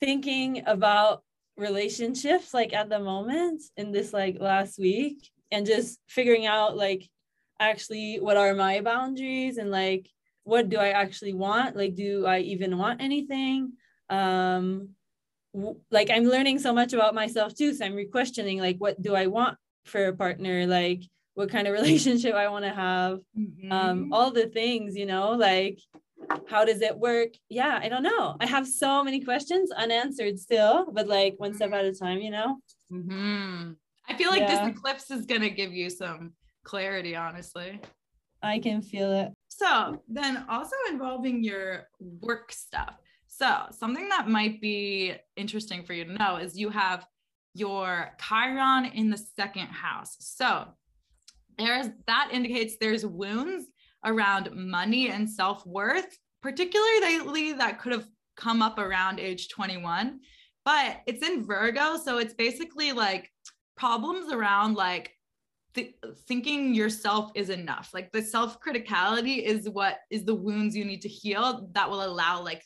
thinking 0.00 0.62
about 0.66 1.22
relationships 1.56 2.52
like 2.52 2.74
at 2.74 2.90
the 2.90 2.98
moment 2.98 3.62
in 3.76 3.90
this 3.90 4.12
like 4.12 4.36
last 4.38 4.78
week 4.78 5.30
and 5.50 5.64
just 5.64 5.98
figuring 6.06 6.44
out 6.44 6.76
like 6.76 7.08
actually 7.58 8.18
what 8.20 8.36
are 8.36 8.52
my 8.54 8.82
boundaries 8.82 9.56
and 9.56 9.70
like 9.70 10.06
what 10.46 10.68
do 10.68 10.78
I 10.78 10.90
actually 10.90 11.34
want? 11.34 11.76
Like, 11.76 11.96
do 11.96 12.24
I 12.24 12.38
even 12.38 12.78
want 12.78 13.02
anything? 13.02 13.72
Um, 14.08 14.90
w- 15.52 15.80
like 15.90 16.08
I'm 16.08 16.24
learning 16.24 16.60
so 16.60 16.72
much 16.72 16.92
about 16.92 17.16
myself 17.16 17.52
too. 17.52 17.74
So 17.74 17.84
I'm 17.84 17.96
re-questioning 17.96 18.60
like, 18.60 18.76
what 18.78 19.02
do 19.02 19.16
I 19.16 19.26
want 19.26 19.58
for 19.86 20.06
a 20.06 20.16
partner? 20.16 20.64
Like, 20.66 21.02
what 21.34 21.50
kind 21.50 21.66
of 21.66 21.72
relationship 21.80 22.36
I 22.36 22.48
want 22.48 22.64
to 22.64 22.70
have? 22.70 23.18
Mm-hmm. 23.36 23.72
Um, 23.72 24.12
all 24.12 24.30
the 24.30 24.46
things, 24.46 24.94
you 24.96 25.04
know, 25.04 25.32
like 25.32 25.80
how 26.48 26.64
does 26.64 26.80
it 26.80 26.96
work? 26.96 27.30
Yeah, 27.48 27.78
I 27.82 27.88
don't 27.88 28.02
know. 28.02 28.36
I 28.40 28.46
have 28.46 28.66
so 28.66 29.02
many 29.02 29.20
questions 29.20 29.70
unanswered 29.70 30.38
still, 30.38 30.86
but 30.92 31.08
like 31.08 31.34
one 31.38 31.54
step 31.54 31.72
at 31.72 31.84
a 31.84 31.92
time, 31.92 32.20
you 32.20 32.30
know? 32.30 32.58
Mm-hmm. 32.92 33.72
I 34.08 34.16
feel 34.16 34.30
like 34.30 34.40
yeah. 34.40 34.66
this 34.66 34.76
eclipse 34.76 35.10
is 35.10 35.26
going 35.26 35.42
to 35.42 35.50
give 35.50 35.72
you 35.72 35.90
some 35.90 36.32
clarity, 36.64 37.16
honestly. 37.16 37.80
I 38.42 38.58
can 38.58 38.82
feel 38.82 39.12
it. 39.12 39.32
So, 39.48 40.02
then 40.08 40.44
also 40.48 40.76
involving 40.90 41.42
your 41.42 41.88
work 41.98 42.52
stuff. 42.52 42.96
So, 43.26 43.66
something 43.70 44.08
that 44.08 44.28
might 44.28 44.60
be 44.60 45.14
interesting 45.36 45.82
for 45.82 45.92
you 45.92 46.04
to 46.04 46.12
know 46.12 46.36
is 46.36 46.58
you 46.58 46.70
have 46.70 47.06
your 47.54 48.10
Chiron 48.20 48.86
in 48.86 49.10
the 49.10 49.18
second 49.18 49.68
house. 49.68 50.16
So, 50.20 50.66
there's 51.58 51.88
that 52.06 52.28
indicates 52.32 52.76
there's 52.78 53.06
wounds 53.06 53.66
around 54.06 54.50
money 54.54 55.10
and 55.10 55.28
self 55.28 55.66
worth, 55.66 56.16
particularly 56.42 57.52
that 57.54 57.78
could 57.78 57.92
have 57.92 58.06
come 58.36 58.62
up 58.62 58.78
around 58.78 59.20
age 59.20 59.48
21. 59.48 60.20
But 60.64 61.00
it's 61.06 61.26
in 61.26 61.44
Virgo. 61.44 61.96
So 61.96 62.18
it's 62.18 62.34
basically 62.34 62.92
like 62.92 63.30
problems 63.76 64.32
around 64.32 64.74
like 64.74 65.12
th- 65.74 65.94
thinking 66.26 66.74
yourself 66.74 67.30
is 67.34 67.50
enough. 67.50 67.90
Like 67.92 68.10
the 68.12 68.22
self 68.22 68.60
criticality 68.60 69.42
is 69.42 69.68
what 69.68 69.98
is 70.10 70.24
the 70.24 70.34
wounds 70.34 70.74
you 70.74 70.84
need 70.84 71.02
to 71.02 71.08
heal 71.08 71.68
that 71.72 71.90
will 71.90 72.04
allow 72.04 72.42
like 72.42 72.62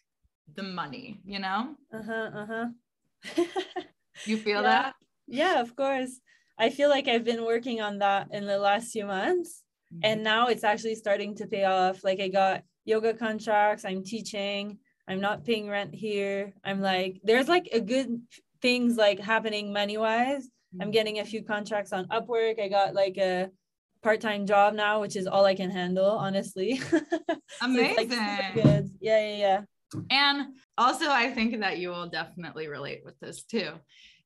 the 0.55 0.63
money, 0.63 1.21
you 1.25 1.39
know? 1.39 1.75
Uh 1.93 2.03
huh. 2.03 2.31
Uh 2.35 2.47
huh. 2.47 3.45
you 4.25 4.37
feel 4.37 4.63
yeah. 4.63 4.69
that? 4.69 4.95
Yeah, 5.27 5.61
of 5.61 5.77
course. 5.77 6.21
I 6.59 6.69
feel 6.69 6.91
like 6.91 7.09
I've 7.09 7.25
been 7.25 7.45
working 7.45 7.81
on 7.81 7.99
that 7.99 8.29
in 8.33 8.47
the 8.47 8.59
last 8.59 8.93
few 8.93 9.07
months 9.07 9.63
and 10.03 10.17
mm-hmm. 10.19 10.25
now 10.25 10.47
it's 10.49 10.65
actually 10.65 10.95
starting 10.95 11.35
to 11.37 11.47
pay 11.47 11.65
off. 11.65 12.05
Like 12.05 12.21
i 12.21 12.29
got 12.29 12.63
yoga 12.85 13.13
contracts 13.13 13.85
i'm 13.85 14.03
teaching 14.03 14.79
i'm 15.07 15.21
not 15.21 15.45
paying 15.45 15.69
rent 15.69 15.95
here. 15.95 16.53
I'm 16.65 16.81
like 16.81 17.21
there's 17.23 17.49
like 17.49 17.69
a 17.73 17.81
good 17.81 18.21
things 18.63 18.97
like 18.97 19.19
happening 19.21 19.73
money 19.73 19.97
wise 19.97 20.49
i'm 20.75 20.81
mm-hmm. 20.81 20.91
getting 20.91 21.19
a 21.19 21.25
few 21.25 21.43
contracts 21.43 21.93
on 21.93 22.07
upwork. 22.09 22.61
I 22.61 22.69
got 22.69 22.95
like 22.95 23.17
a 23.19 23.51
part-time 24.03 24.47
job 24.47 24.73
now 24.75 25.01
which 25.01 25.15
is 25.15 25.27
all 25.27 25.45
i 25.45 25.55
can 25.55 25.71
handle 25.71 26.11
honestly. 26.11 26.81
Amazing 27.63 28.11
so 28.11 28.17
like 28.17 28.55
good. 28.55 28.91
Yeah 29.01 29.27
yeah 29.27 29.37
yeah. 29.37 29.61
And 30.11 30.55
also 30.79 31.11
i 31.11 31.31
think 31.31 31.61
that 31.61 31.79
you 31.79 31.91
will 31.91 32.09
definitely 32.09 32.69
relate 32.69 33.03
with 33.05 33.19
this 33.21 33.43
too. 33.43 33.73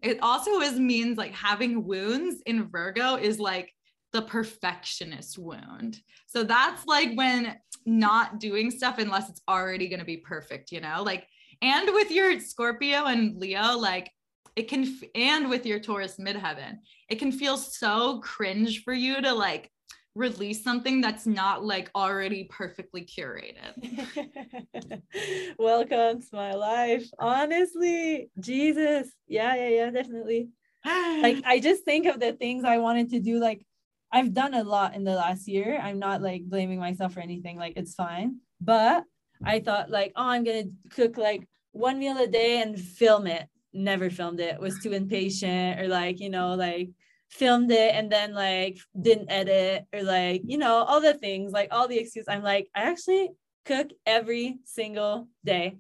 It 0.01 0.19
also 0.21 0.61
is 0.61 0.79
means 0.79 1.17
like 1.17 1.33
having 1.33 1.85
wounds 1.87 2.43
in 2.45 2.69
virgo 2.69 3.17
is 3.17 3.39
like 3.41 3.73
the 4.15 4.23
perfectionist 4.23 5.39
wound. 5.39 5.99
So 6.27 6.45
that's 6.45 6.87
like 6.87 7.11
when 7.17 7.57
not 7.85 8.39
doing 8.39 8.71
stuff 8.71 8.99
unless 8.99 9.29
it's 9.29 9.43
already 9.49 9.89
going 9.89 9.99
to 9.99 10.07
be 10.07 10.19
perfect, 10.19 10.71
you 10.71 10.81
know? 10.81 11.03
Like, 11.05 11.27
and 11.61 11.91
with 11.93 12.13
your 12.13 12.39
Scorpio 12.39 13.07
and 13.07 13.37
Leo, 13.37 13.77
like 13.77 14.11
it 14.55 14.69
can, 14.69 14.87
and 15.17 15.51
with 15.51 15.67
your 15.67 15.81
Taurus 15.81 16.17
midheaven, 16.19 16.77
it 17.11 17.17
can 17.17 17.33
feel 17.33 17.57
so 17.57 18.21
cringe 18.21 18.85
for 18.85 18.95
you 18.95 19.21
to 19.21 19.35
like 19.35 19.69
release 20.15 20.63
something 20.63 21.01
that's 21.01 21.27
not 21.27 21.65
like 21.65 21.91
already 21.97 22.45
perfectly 22.45 23.05
curated. 23.05 23.75
Welcome 25.59 26.21
to 26.21 26.29
my 26.33 26.53
life. 26.53 27.05
Honestly, 27.19 28.31
Jesus. 28.39 29.11
Yeah, 29.27 29.57
yeah, 29.57 29.69
yeah, 29.69 29.91
definitely. 29.91 30.51
like 30.85 31.43
I 31.45 31.59
just 31.61 31.85
think 31.85 32.07
of 32.07 32.21
the 32.21 32.35
things 32.35 32.63
I 32.65 32.79
wanted 32.79 33.11
to 33.11 33.19
do 33.19 33.41
like 33.41 33.67
I've 34.15 34.33
done 34.33 34.55
a 34.55 34.63
lot 34.63 34.95
in 34.95 35.03
the 35.03 35.17
last 35.17 35.49
year. 35.49 35.77
I'm 35.83 35.99
not 35.99 36.23
like 36.23 36.45
blaming 36.45 36.79
myself 36.79 37.15
for 37.15 37.21
anything. 37.21 37.59
Like 37.59 37.73
it's 37.75 37.97
fine. 37.97 38.37
But 38.61 39.03
I 39.45 39.59
thought 39.59 39.91
like, 39.91 40.13
oh, 40.15 40.29
I'm 40.29 40.45
gonna 40.45 40.67
cook 40.91 41.17
like 41.17 41.49
one 41.73 41.99
meal 41.99 42.17
a 42.19 42.29
day 42.29 42.63
and 42.63 42.79
film 42.79 43.27
it. 43.27 43.49
Never 43.73 44.11
filmed 44.11 44.39
it. 44.39 44.61
Was 44.61 44.79
too 44.79 44.93
impatient 44.93 45.81
or 45.81 45.89
like, 45.89 46.21
you 46.21 46.31
know, 46.31 46.55
like 46.55 46.91
filmed 47.29 47.73
it 47.73 47.93
and 47.93 48.11
then 48.11 48.35
like 48.35 48.79
didn't 48.99 49.33
edit 49.33 49.87
or 49.93 50.05
like, 50.05 50.43
you 50.45 50.59
know, 50.59 50.85
all 50.85 51.01
the 51.01 51.15
things, 51.15 51.51
like 51.51 51.71
all 51.73 51.89
the 51.89 51.99
excuses. 51.99 52.29
I'm 52.29 52.45
like, 52.45 52.69
I 52.73 52.83
actually 52.83 53.31
cook 53.65 53.91
every 54.07 54.61
single 54.65 55.27
day. 55.45 55.77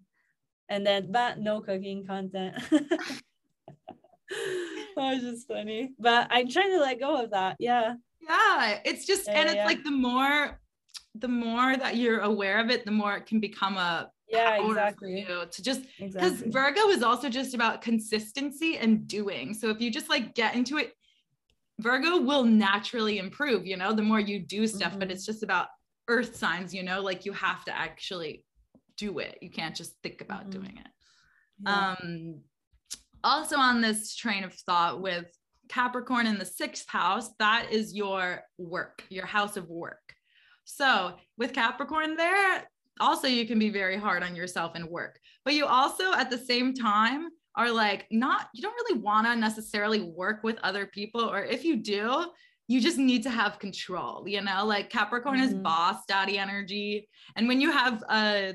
And 0.69 0.85
then 0.85 1.13
but 1.13 1.39
no 1.39 1.61
cooking 1.61 2.05
content. 2.05 2.57
that 2.71 2.99
was 4.97 5.23
just 5.23 5.47
funny. 5.47 5.93
But 6.01 6.27
I'm 6.31 6.49
trying 6.49 6.73
to 6.73 6.81
let 6.81 6.99
go 6.99 7.23
of 7.23 7.31
that. 7.31 7.59
Yeah 7.61 7.95
yeah 8.29 8.79
it's 8.85 9.07
just 9.07 9.27
yeah, 9.27 9.41
and 9.41 9.49
it's 9.49 9.57
yeah. 9.57 9.67
like 9.67 9.83
the 9.85 9.91
more 9.91 10.61
the 11.17 11.29
more 11.29 11.77
that 11.77 11.97
you're 11.97 12.21
aware 12.21 12.59
of 12.59 12.71
it 12.71 12.85
the 12.85 12.91
more 12.91 13.17
it 13.17 13.27
can 13.27 13.41
become 13.41 13.77
a 13.77 14.11
yeah 14.29 14.57
exactly 14.65 15.27
to 15.51 15.63
just 15.63 15.83
because 15.99 16.15
exactly. 16.15 16.51
virgo 16.51 16.89
is 16.89 17.03
also 17.03 17.29
just 17.29 17.55
about 17.55 17.81
consistency 17.83 18.79
and 18.79 19.07
doing 19.07 19.55
so 19.55 19.71
if 19.71 19.81
you 19.81 19.91
just 19.91 20.09
like 20.09 20.35
get 20.35 20.55
into 20.55 20.79
it 20.79 20.93
virgo 21.81 22.21
will 22.21 22.45
naturally 22.45 23.19
improve 23.19 23.67
you 23.67 23.77
know 23.77 23.93
the 23.93 24.03
more 24.03 24.21
you 24.21 24.39
do 24.39 24.67
stuff 24.67 24.91
mm-hmm. 24.91 25.01
but 25.01 25.11
it's 25.11 25.27
just 25.27 25.43
about 25.43 25.69
earth 26.09 26.37
signs 26.37 26.75
you 26.75 26.83
know 26.83 27.01
like 27.01 27.25
you 27.25 27.33
have 27.33 27.65
to 27.65 27.77
actually 27.77 28.45
do 28.97 29.19
it 29.19 29.39
you 29.41 29.51
can't 29.51 29.75
just 29.75 29.95
think 30.03 30.21
about 30.21 30.43
mm-hmm. 30.43 30.61
doing 30.61 30.79
it 30.79 30.89
yeah. 31.65 31.95
um 32.01 32.41
also 33.23 33.57
on 33.57 33.81
this 33.81 34.15
train 34.15 34.45
of 34.45 34.53
thought 34.53 35.01
with 35.01 35.27
Capricorn 35.75 36.29
in 36.29 36.39
the 36.39 36.45
sixth 36.45 36.89
house, 36.89 37.31
that 37.41 37.67
is 37.73 37.95
your 37.95 38.43
work, 38.59 39.03
your 39.09 39.27
house 39.27 39.57
of 39.57 39.69
work. 39.69 40.15
So 40.65 41.15
with 41.37 41.53
Capricorn 41.53 42.17
there, 42.17 42.71
also 43.01 43.27
you 43.27 43.45
can 43.45 43.59
be 43.59 43.71
very 43.71 43.97
hard 43.97 44.23
on 44.23 44.37
yourself 44.37 44.73
and 44.77 44.87
work, 44.87 45.19
but 45.45 45.55
you 45.55 45.67
also 45.67 46.13
at 46.13 46.31
the 46.31 46.39
same 46.39 46.75
time 46.75 47.29
are 47.57 47.73
like 47.73 48.07
not, 48.13 48.49
you 48.55 48.63
don't 48.63 48.75
really 48.75 49.01
want 49.01 49.27
to 49.27 49.35
necessarily 49.35 50.01
work 50.01 50.45
with 50.45 50.59
other 50.63 50.87
people, 50.87 51.23
or 51.23 51.45
if 51.45 51.65
you 51.65 51.77
do, 51.77 52.27
you 52.69 52.81
just 52.81 52.97
need 52.97 53.25
to 53.25 53.31
have 53.31 53.59
control, 53.59 54.29
you 54.29 54.41
know, 54.41 54.65
like 54.65 54.91
Capricorn 54.91 55.39
mm-hmm. 55.41 55.49
is 55.49 55.55
boss 55.55 56.07
daddy 56.07 56.39
energy. 56.39 57.09
And 57.37 57.49
when 57.49 57.61
you 57.61 57.73
have 57.73 58.03
a 58.09 58.55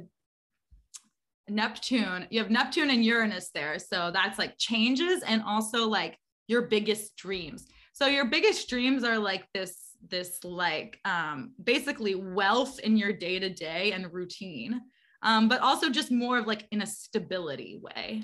Neptune, 1.49 2.27
you 2.29 2.39
have 2.39 2.49
Neptune 2.49 2.89
and 2.89 3.03
Uranus 3.03 3.49
there. 3.53 3.77
So 3.77 4.09
that's 4.13 4.39
like 4.39 4.57
changes 4.57 5.21
and 5.23 5.43
also 5.45 5.87
like 5.87 6.17
your 6.49 6.63
biggest 6.63 7.15
dreams. 7.15 7.67
So 7.93 8.07
your 8.07 8.25
biggest 8.25 8.67
dreams 8.67 9.03
are 9.03 9.19
like 9.19 9.45
this 9.53 9.75
this 10.09 10.43
like 10.43 10.99
um 11.05 11.51
basically 11.63 12.15
wealth 12.15 12.79
in 12.79 12.97
your 12.97 13.13
day 13.13 13.39
to 13.39 13.49
day 13.49 13.91
and 13.91 14.11
routine. 14.11 14.81
Um 15.21 15.47
but 15.47 15.61
also 15.61 15.89
just 15.89 16.11
more 16.11 16.39
of 16.39 16.47
like 16.47 16.67
in 16.71 16.81
a 16.81 16.87
stability 16.87 17.79
way. 17.81 18.23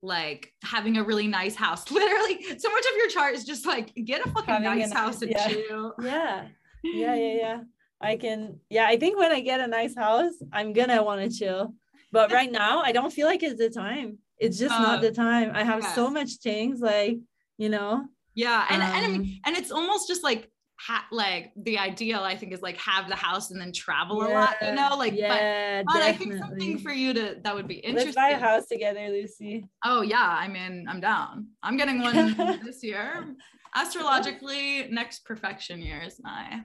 Like 0.00 0.52
having 0.62 0.96
a 0.96 1.02
really 1.02 1.26
nice 1.26 1.56
house. 1.56 1.90
Literally 1.90 2.40
so 2.58 2.70
much 2.70 2.84
of 2.90 2.96
your 2.96 3.08
chart 3.08 3.34
is 3.34 3.44
just 3.44 3.66
like 3.66 3.92
get 3.94 4.24
a 4.24 4.30
fucking 4.30 4.54
having 4.54 4.78
nice 4.78 4.92
house 4.92 5.20
and 5.22 5.32
yeah. 5.32 5.48
chill. 5.48 5.94
Yeah. 6.02 6.46
Yeah, 6.84 7.14
yeah, 7.16 7.34
yeah. 7.34 7.60
I 8.00 8.16
can 8.16 8.60
yeah, 8.70 8.86
I 8.86 8.96
think 8.96 9.18
when 9.18 9.32
I 9.32 9.40
get 9.40 9.60
a 9.60 9.66
nice 9.66 9.96
house, 9.96 10.34
I'm 10.52 10.72
gonna 10.72 11.02
want 11.02 11.20
to 11.20 11.36
chill. 11.36 11.74
But 12.12 12.32
right 12.32 12.50
now, 12.50 12.80
I 12.80 12.92
don't 12.92 13.12
feel 13.12 13.26
like 13.26 13.42
it's 13.42 13.58
the 13.58 13.70
time 13.70 14.18
it's 14.38 14.58
just 14.58 14.74
um, 14.74 14.82
not 14.82 15.00
the 15.00 15.12
time 15.12 15.50
i 15.54 15.62
have 15.62 15.82
yes. 15.82 15.94
so 15.94 16.10
much 16.10 16.34
things 16.42 16.80
like 16.80 17.18
you 17.56 17.68
know 17.68 18.04
yeah 18.34 18.66
and 18.70 18.82
um, 18.82 18.90
and, 18.90 19.26
and 19.46 19.56
it's 19.56 19.70
almost 19.70 20.08
just 20.08 20.22
like 20.22 20.50
ha- 20.78 21.06
like 21.10 21.52
the 21.56 21.78
ideal 21.78 22.20
I 22.20 22.36
think 22.36 22.52
is 22.52 22.62
like 22.62 22.76
have 22.78 23.08
the 23.08 23.16
house 23.16 23.50
and 23.50 23.60
then 23.60 23.72
travel 23.72 24.22
a 24.22 24.28
lot, 24.28 24.56
you 24.62 24.72
know, 24.72 24.96
like 24.96 25.14
yeah, 25.14 25.82
but, 25.82 25.94
but 25.94 26.02
I 26.02 26.12
think 26.12 26.34
something 26.36 26.78
for 26.78 26.92
you 26.92 27.12
to 27.14 27.36
that 27.42 27.54
would 27.54 27.68
be 27.68 27.74
interesting. 27.74 28.14
Let's 28.14 28.16
buy 28.16 28.28
a 28.30 28.38
house 28.38 28.66
together, 28.66 29.08
Lucy. 29.08 29.66
Oh 29.84 30.02
yeah, 30.02 30.36
I 30.40 30.48
mean, 30.48 30.86
I'm 30.88 31.00
down. 31.00 31.48
I'm 31.62 31.76
getting 31.76 32.00
one 32.00 32.60
this 32.64 32.82
year. 32.82 33.26
Astrologically, 33.74 34.88
next 34.90 35.24
perfection 35.24 35.82
year 35.82 36.00
is 36.00 36.20
my. 36.22 36.62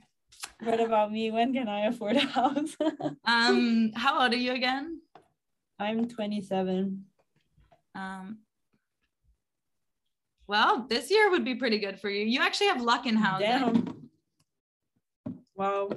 What 0.62 0.80
about 0.80 1.12
me? 1.12 1.32
When 1.32 1.54
can 1.54 1.68
I 1.68 1.88
afford 1.88 2.18
a 2.18 2.22
house? 2.22 2.76
Um, 3.26 3.92
how 3.96 4.22
old 4.22 4.34
are 4.34 4.38
you 4.38 4.54
again? 4.54 5.00
I'm 5.80 6.08
27. 6.08 7.06
Um, 7.96 8.40
well, 10.48 10.86
this 10.90 11.10
year 11.10 11.30
would 11.30 11.46
be 11.46 11.56
pretty 11.56 11.80
good 11.80 12.00
for 12.00 12.10
you. 12.10 12.26
You 12.26 12.42
actually 12.42 12.68
have 12.68 12.82
luck 12.82 13.06
in 13.06 13.16
housing. 13.16 13.48
Damn. 13.48 14.10
Wow. 15.56 15.90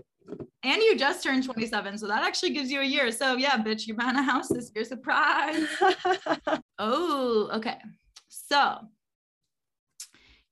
And 0.63 0.83
you 0.83 0.97
just 0.97 1.23
turned 1.23 1.45
27, 1.45 1.99
so 1.99 2.09
that 2.09 2.25
actually 2.25 2.51
gives 2.51 2.71
you 2.71 2.81
a 2.81 2.85
year. 2.85 3.11
So 3.13 3.37
yeah, 3.37 3.57
bitch, 3.59 3.87
you're 3.87 3.97
buying 3.97 4.17
a 4.17 4.23
house 4.23 4.49
this 4.49 4.71
year. 4.75 4.85
Surprise. 4.85 5.67
Oh, 6.79 7.49
okay. 7.55 7.79
So 8.29 8.77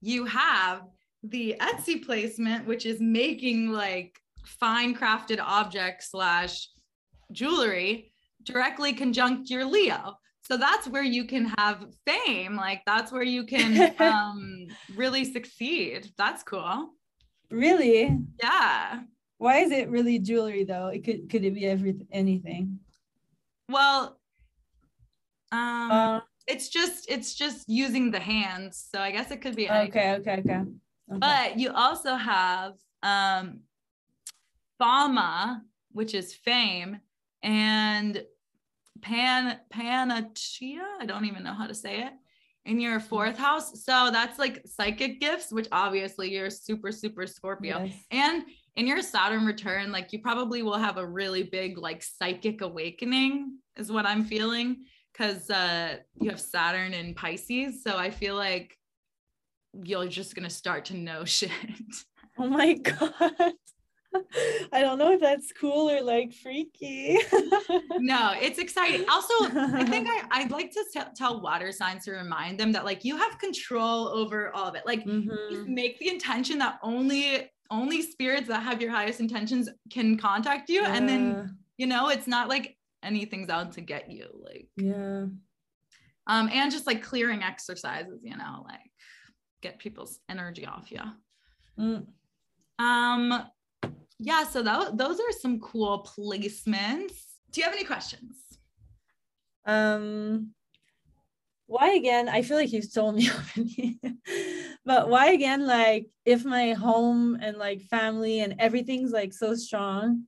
you 0.01 0.25
have 0.25 0.85
the 1.23 1.57
Etsy 1.61 2.03
placement, 2.03 2.67
which 2.67 2.87
is 2.87 2.99
making 2.99 3.73
like 3.73 4.19
fine 4.47 4.95
crafted 4.95 5.39
objects 5.39 6.11
slash 6.11 6.69
jewelry 7.33 8.13
directly 8.43 8.95
conjunct 8.95 9.51
your 9.51 9.67
Leo. 9.67 10.17
So 10.47 10.57
that's 10.59 10.87
where 10.89 11.03
you 11.03 11.25
can 11.25 11.47
have 11.57 11.87
fame. 12.07 12.55
Like 12.57 12.83
that's 12.87 13.11
where 13.11 13.23
you 13.23 13.45
can 13.45 13.95
um, 13.99 14.67
really 14.95 15.25
succeed. 15.25 16.13
That's 16.19 16.43
cool. 16.43 16.91
really? 17.51 18.19
Yeah. 18.43 19.01
Why 19.39 19.59
is 19.59 19.73
it 19.73 19.91
really 19.91 20.19
jewelry 20.19 20.65
though? 20.65 20.89
It 20.89 21.05
could 21.05 21.29
could 21.31 21.45
it 21.45 21.55
be 21.55 21.67
everything 21.67 22.07
anything? 22.13 22.79
Well, 23.69 24.19
um, 25.51 25.91
Uh, 25.91 26.21
it's 26.47 26.69
just 26.69 27.11
it's 27.11 27.35
just 27.35 27.65
using 27.69 28.11
the 28.11 28.21
hands. 28.21 28.87
So 28.93 29.01
I 29.01 29.11
guess 29.11 29.31
it 29.31 29.41
could 29.41 29.57
be 29.57 29.69
anything. 29.69 29.91
okay, 29.91 30.13
okay, 30.21 30.41
okay. 30.41 30.61
okay. 30.61 31.19
But 31.19 31.59
you 31.59 31.73
also 31.73 32.17
have 32.17 32.75
um, 33.03 33.61
Fama, 34.79 35.63
which 35.93 36.15
is 36.15 36.35
fame, 36.35 37.01
and 37.43 38.23
Pan 39.03 39.59
Panachia. 39.73 40.83
I 41.01 41.07
don't 41.07 41.25
even 41.25 41.43
know 41.43 41.55
how 41.55 41.67
to 41.67 41.75
say 41.75 42.03
it. 42.03 42.13
In 42.67 42.81
your 42.81 42.99
fourth 42.99 43.37
house, 43.37 43.85
so 43.85 44.09
that's 44.11 44.39
like 44.39 44.63
psychic 44.65 45.21
gifts, 45.21 45.53
which 45.53 45.69
obviously 45.71 46.33
you're 46.33 46.49
super 46.49 46.91
super 46.93 47.27
Scorpio, 47.27 47.85
Yes. 47.85 47.95
and 48.11 48.43
in 48.77 48.87
your 48.87 49.03
Saturn 49.03 49.45
return, 49.45 49.93
like 49.93 50.15
you 50.15 50.21
probably 50.21 50.63
will 50.63 50.79
have 50.79 50.97
a 50.97 51.07
really 51.07 51.43
big 51.43 51.77
like 51.77 52.03
psychic 52.03 52.63
awakening, 52.63 53.59
is 53.77 53.93
what 53.93 54.07
I'm 54.07 54.25
feeling, 54.25 54.85
because 55.13 55.51
uh, 55.51 55.99
you 56.23 56.31
have 56.31 56.41
Saturn 56.41 56.95
in 56.95 57.13
Pisces. 57.15 57.83
So 57.83 57.99
I 57.99 58.09
feel 58.09 58.35
like 58.35 58.75
you're 59.83 60.09
just 60.09 60.35
gonna 60.35 60.49
start 60.49 60.87
to 60.87 60.97
know 60.97 61.25
shit. 61.27 61.51
Oh 62.39 62.49
my 62.49 62.73
god. 62.91 63.53
I 64.73 64.81
don't 64.81 64.99
know 64.99 65.13
if 65.13 65.21
that's 65.21 65.53
cool 65.53 65.91
or 65.91 66.03
like 66.03 66.33
freaky. 66.33 67.19
no, 67.99 68.35
it's 68.41 68.59
exciting. 68.59 69.05
Also, 69.09 69.35
I 69.41 69.85
think 69.89 70.09
I, 70.09 70.23
I'd 70.31 70.51
like 70.51 70.71
to 70.73 70.85
t- 70.93 71.01
tell 71.17 71.41
water 71.41 71.73
signs 71.73 72.05
to 72.05 72.13
remind 72.13 72.59
them 72.59 72.73
that 72.73 72.85
like 72.85 73.05
you 73.05 73.17
have 73.17 73.39
control 73.39 74.09
over 74.09 74.55
all 74.55 74.69
of 74.69 74.75
it. 74.75 74.83
Like 74.87 75.05
Mhm. 75.05 75.67
make 75.67 75.99
the 75.99 76.09
intention 76.09 76.59
that 76.59 76.79
only 76.83 77.51
only 77.71 78.03
spirits 78.03 78.49
that 78.49 78.63
have 78.63 78.81
your 78.81 78.91
highest 78.91 79.21
intentions 79.21 79.69
can 79.91 80.17
contact 80.17 80.69
you, 80.69 80.85
and 80.85 81.09
then 81.09 81.57
you 81.77 81.87
know 81.87 82.09
it's 82.09 82.27
not 82.27 82.49
like 82.49 82.77
anything's 83.03 83.51
out 83.51 83.73
to 83.73 83.81
get 83.81 84.11
you. 84.11 84.29
Like 84.43 84.69
yeah. 84.77 85.27
um, 86.27 86.49
and 86.53 86.71
just 86.71 86.87
like 86.87 87.03
clearing 87.03 87.43
exercises, 87.43 88.21
you 88.23 88.37
know, 88.37 88.65
like 88.67 88.81
get 89.61 89.79
people's 89.79 90.21
energy 90.29 90.67
off 90.67 90.91
you. 90.91 91.01
Mm. 91.79 92.07
Um, 92.79 93.45
yeah, 94.19 94.45
so 94.45 94.63
that, 94.63 94.97
those 94.97 95.19
are 95.21 95.33
some 95.33 95.61
cool 95.61 96.07
placements. 96.17 97.15
Do 97.51 97.61
you 97.61 97.65
have 97.65 97.75
any 97.75 97.85
questions? 97.85 98.37
Um, 99.67 100.51
why 101.67 101.93
again? 101.93 102.29
I 102.29 102.43
feel 102.43 102.57
like 102.57 102.73
you've 102.73 102.93
told 102.93 103.17
me 103.17 103.31
already, 103.57 103.99
but 104.85 105.09
why 105.09 105.31
again? 105.33 105.67
Like, 105.67 106.09
if 106.25 106.45
my 106.45 106.73
home 106.73 107.39
and 107.41 107.57
like 107.57 107.83
family 107.83 108.41
and 108.41 108.57
everything's 108.59 109.13
like 109.13 109.33
so 109.33 109.55
strong, 109.55 110.25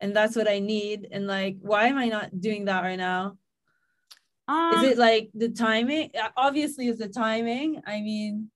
and 0.00 0.14
that's 0.14 0.36
what 0.36 0.48
I 0.48 0.60
need, 0.60 1.08
and 1.10 1.26
like, 1.26 1.56
why 1.60 1.88
am 1.88 1.98
I 1.98 2.06
not 2.06 2.40
doing 2.40 2.66
that 2.66 2.82
right 2.82 2.98
now? 2.98 3.36
Um, 4.46 4.74
Is 4.74 4.92
it 4.92 4.98
like 4.98 5.30
the 5.34 5.50
timing? 5.50 6.10
Uh, 6.18 6.30
Obviously, 6.36 6.88
it's 6.88 6.98
the 6.98 7.08
timing. 7.08 7.82
I 7.86 8.00
mean, 8.00 8.50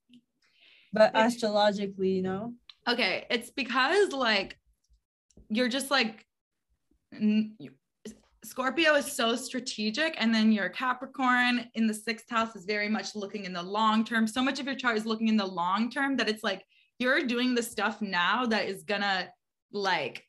but 0.92 1.10
astrologically, 1.14 2.10
you 2.10 2.22
know. 2.22 2.54
okay? 2.88 3.26
It's 3.30 3.50
because 3.50 4.12
like 4.12 4.56
you're 5.52 5.68
just 5.68 5.90
like 5.90 6.26
Scorpio 8.44 8.94
is 8.96 9.10
so 9.12 9.36
strategic, 9.36 10.16
and 10.18 10.34
then 10.34 10.50
your 10.50 10.68
Capricorn 10.68 11.68
in 11.74 11.86
the 11.86 11.94
sixth 11.94 12.28
house 12.28 12.56
is 12.56 12.64
very 12.64 12.88
much 12.88 13.14
looking 13.14 13.44
in 13.44 13.52
the 13.52 13.62
long 13.62 14.04
term. 14.04 14.26
So 14.26 14.42
much 14.42 14.58
of 14.58 14.66
your 14.66 14.74
chart 14.74 14.96
is 14.96 15.06
looking 15.06 15.28
in 15.28 15.36
the 15.36 15.46
long 15.46 15.90
term 15.90 16.16
that 16.16 16.28
it's 16.28 16.42
like 16.42 16.64
you're 16.98 17.22
doing 17.22 17.54
the 17.54 17.62
stuff 17.62 18.02
now 18.02 18.44
that 18.46 18.66
is 18.66 18.82
gonna 18.82 19.28
like 19.72 20.24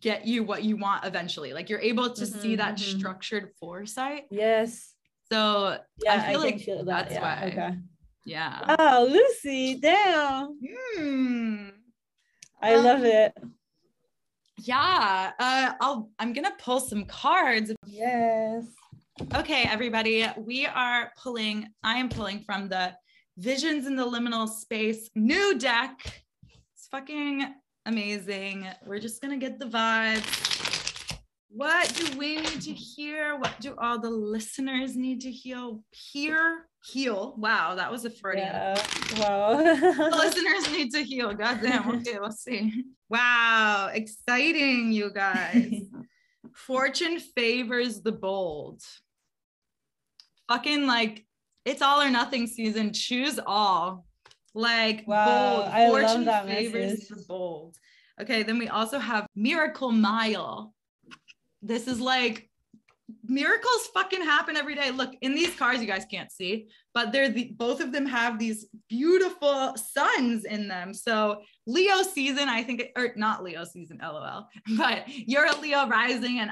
get 0.00 0.26
you 0.26 0.44
what 0.44 0.64
you 0.64 0.76
want 0.76 1.04
eventually. 1.04 1.52
Like 1.52 1.68
you're 1.68 1.80
able 1.80 2.10
to 2.10 2.26
see 2.26 2.54
Mhm, 2.54 2.58
that 2.58 2.74
mhm. 2.76 2.98
structured 2.98 3.50
foresight. 3.60 4.24
Yes. 4.30 4.94
So 5.30 5.78
Yeah, 6.02 6.14
I, 6.26 6.30
feel 6.32 6.40
can 6.42 6.50
like 6.52 6.60
feel 6.60 6.84
that. 6.84 6.86
that's 6.86 7.12
yeah. 7.12 7.20
why. 7.20 7.48
Okay. 7.48 7.78
yeah. 8.24 8.76
Wow, 8.78 9.04
Lucy, 9.04 9.74
damn. 9.78 10.58
Hmm. 10.96 11.68
I 12.62 12.74
Um, 12.74 12.84
love 12.84 13.04
it. 13.04 13.32
Yeah. 14.58 15.32
Uh, 15.38 15.72
I'll. 15.80 16.10
I'm 16.18 16.32
gonna 16.32 16.54
pull 16.58 16.80
some 16.80 17.04
cards. 17.04 17.72
Yes. 17.86 18.64
Okay, 19.34 19.64
everybody. 19.64 20.26
We 20.36 20.66
are 20.66 21.12
pulling. 21.22 21.68
I 21.82 21.98
am 21.98 22.08
pulling 22.08 22.40
from 22.40 22.68
the 22.68 22.94
Visions 23.36 23.86
in 23.86 23.96
the 23.96 24.04
Liminal 24.04 24.48
Space 24.48 25.10
new 25.14 25.58
deck. 25.58 26.24
It's 26.74 26.88
fucking 26.90 27.54
amazing. 27.86 28.66
We're 28.84 28.98
just 28.98 29.22
gonna 29.22 29.38
get 29.38 29.58
the 29.58 29.66
vibes. 29.66 31.18
What 31.50 31.92
do 31.94 32.18
we 32.18 32.36
need 32.36 32.60
to 32.62 32.72
hear? 32.72 33.38
What 33.38 33.58
do 33.60 33.74
all 33.78 33.98
the 33.98 34.10
listeners 34.10 34.96
need 34.96 35.20
to 35.22 35.30
heal? 35.30 35.82
Hear, 35.92 36.66
heal. 36.88 37.34
Wow, 37.36 37.74
that 37.76 37.90
was 37.90 38.04
a 38.04 38.10
Freudian. 38.10 38.46
Yeah. 38.46 38.74
The 38.74 39.20
Wow. 39.20 40.08
listeners 40.18 40.70
need 40.72 40.90
to 40.92 41.02
heal. 41.02 41.32
Goddamn. 41.34 41.88
Okay, 42.00 42.18
let's 42.18 42.42
see. 42.42 42.84
Wow, 43.08 43.90
exciting, 43.92 44.92
you 44.92 45.10
guys. 45.12 45.82
Fortune 46.54 47.18
favors 47.20 48.00
the 48.00 48.12
bold. 48.12 48.82
Fucking 50.48 50.86
like 50.86 51.24
it's 51.64 51.82
all 51.82 52.00
or 52.00 52.10
nothing 52.10 52.46
season. 52.46 52.92
Choose 52.92 53.38
all. 53.44 54.06
Like 54.54 55.06
Wow, 55.06 55.56
bold. 55.56 55.68
I 55.68 55.88
love 55.88 55.90
Fortune 56.24 56.24
favors 56.48 56.92
message. 56.92 57.08
the 57.08 57.24
bold. 57.28 57.76
Okay, 58.20 58.42
then 58.42 58.58
we 58.58 58.68
also 58.68 58.98
have 58.98 59.26
Miracle 59.36 59.92
Mile. 59.92 60.74
This 61.62 61.86
is 61.86 62.00
like 62.00 62.47
miracles 63.24 63.88
fucking 63.94 64.22
happen 64.22 64.56
every 64.56 64.74
day. 64.74 64.90
Look, 64.90 65.12
in 65.22 65.34
these 65.34 65.54
cars, 65.56 65.80
you 65.80 65.86
guys 65.86 66.04
can't 66.10 66.30
see, 66.30 66.68
but 66.94 67.12
they're 67.12 67.28
the 67.30 67.52
both 67.56 67.80
of 67.80 67.92
them 67.92 68.06
have 68.06 68.38
these 68.38 68.66
beautiful 68.88 69.74
suns 69.76 70.44
in 70.44 70.68
them. 70.68 70.92
So 70.92 71.42
Leo 71.66 72.02
season, 72.02 72.48
I 72.48 72.62
think, 72.62 72.82
or 72.96 73.12
not 73.16 73.42
Leo 73.42 73.64
season, 73.64 73.98
lol, 74.02 74.46
but 74.76 75.04
you're 75.08 75.46
a 75.46 75.56
Leo 75.60 75.88
rising, 75.88 76.40
and 76.40 76.50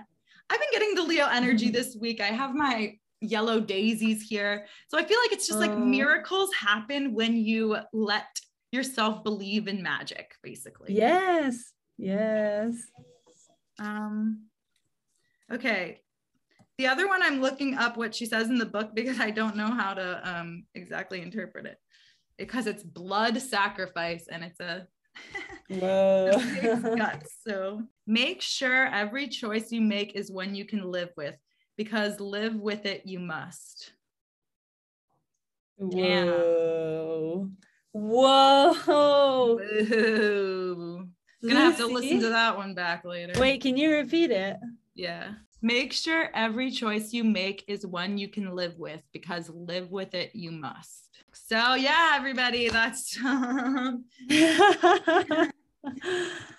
I've 0.49 0.61
been 0.61 0.69
getting 0.73 0.95
the 0.95 1.03
Leo 1.03 1.27
energy 1.27 1.71
this 1.71 1.97
week. 2.01 2.21
I 2.21 2.27
have 2.27 2.55
my 2.55 2.97
yellow 3.21 3.61
daisies 3.61 4.23
here. 4.23 4.66
So 4.88 4.99
I 4.99 5.05
feel 5.05 5.19
like 5.25 5.33
it's 5.33 5.47
just 5.47 5.59
like 5.59 5.71
Oh. 5.71 5.79
miracles 5.79 6.51
happen 6.55 7.14
when 7.14 7.37
you 7.37 7.77
let 7.92 8.38
yourself 8.73 9.25
believe 9.25 9.69
in 9.69 9.83
magic, 9.83 10.35
basically. 10.42 10.95
yes. 10.95 11.73
Yes. 11.99 12.75
Um, 13.79 14.42
okay. 15.51 16.03
The 16.79 16.87
other 16.87 17.09
one, 17.09 17.23
I'm 17.23 17.41
looking 17.41 17.75
up 17.75 17.97
what 17.97 18.15
she 18.15 18.27
says 18.27 18.49
in 18.49 18.59
the 18.59 18.67
book 18.67 18.95
because 18.95 19.19
I 19.19 19.31
don't 19.31 19.57
know 19.57 19.71
how 19.71 19.95
to 19.95 20.21
um, 20.29 20.65
exactly 20.75 21.23
interpret 21.23 21.67
it 21.67 21.79
because 22.37 22.67
it's 22.67 22.83
blood 22.83 23.41
sacrifice 23.41 24.27
and 24.31 24.45
it's 24.45 24.61
a 24.61 24.87
guts. 26.97 27.37
So 27.47 27.83
make 28.07 28.43
sure 28.43 28.87
every 28.87 29.29
choice 29.29 29.73
you 29.73 29.81
make 29.81 30.15
is 30.15 30.31
one 30.31 30.55
you 30.55 30.67
can 30.67 30.91
live 30.91 31.11
with 31.17 31.37
because 31.77 32.21
live 32.21 32.57
with 32.57 32.85
it 32.85 33.03
you 33.07 33.21
must. 33.21 33.93
Damn. 35.79 36.29
Whoa. 37.93 38.75
Whoa. 38.75 39.59
Boo. 39.59 41.09
Gonna 41.43 41.61
have 41.61 41.77
to 41.79 41.87
listen 41.87 42.21
to 42.21 42.29
that 42.31 42.57
one 42.57 42.75
back 42.75 43.05
later. 43.05 43.39
Wait, 43.39 43.62
can 43.62 43.77
you 43.77 43.93
repeat 43.93 44.31
it? 44.31 44.57
Yeah. 44.95 45.33
Make 45.62 45.92
sure 45.92 46.29
every 46.35 46.71
choice 46.71 47.12
you 47.12 47.25
make 47.25 47.64
is 47.66 47.87
one 47.87 48.19
you 48.19 48.29
can 48.29 48.55
live 48.55 48.79
with 48.79 49.03
because 49.12 49.49
live 49.51 49.90
with 49.90 50.14
it 50.14 50.31
you 50.35 50.51
must. 50.53 51.11
So 51.33 51.75
yeah, 51.75 52.12
everybody, 52.14 52.69
that's 52.69 53.16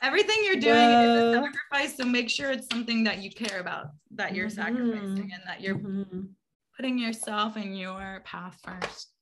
everything 0.01 0.37
you're 0.45 0.59
doing 0.59 0.91
is 0.91 1.15
a 1.15 1.31
sacrifice. 1.31 1.95
So 1.97 2.05
make 2.05 2.29
sure 2.29 2.51
it's 2.51 2.67
something 2.71 3.03
that 3.03 3.19
you 3.19 3.31
care 3.31 3.59
about, 3.59 3.87
that 4.11 4.33
you're 4.35 4.47
Mhm. 4.47 4.55
sacrificing 4.55 5.31
and 5.33 5.43
that 5.45 5.61
you're 5.61 5.75
Mhm. 5.79 6.29
putting 6.75 6.97
yourself 6.97 7.55
and 7.55 7.77
your 7.77 8.21
path 8.25 8.59
first. 8.63 9.13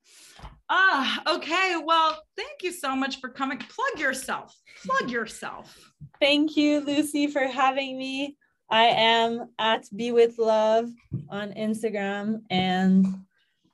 Ah, 0.70 1.22
okay. 1.36 1.76
Well, 1.84 2.22
thank 2.36 2.64
you 2.64 2.72
so 2.72 2.96
much 2.96 3.20
for 3.20 3.30
coming. 3.30 3.58
Plug 3.60 4.00
yourself. 4.00 4.56
Plug 4.86 5.10
yourself. 5.12 5.92
Thank 6.20 6.58
you, 6.58 6.80
Lucy, 6.82 7.28
for 7.28 7.46
having 7.48 7.98
me. 7.98 8.38
I 8.70 8.86
am 8.86 9.50
at 9.60 9.86
Be 9.96 10.12
With 10.12 10.40
Love 10.40 10.90
on 11.30 11.54
Instagram, 11.54 12.42
and 12.50 13.06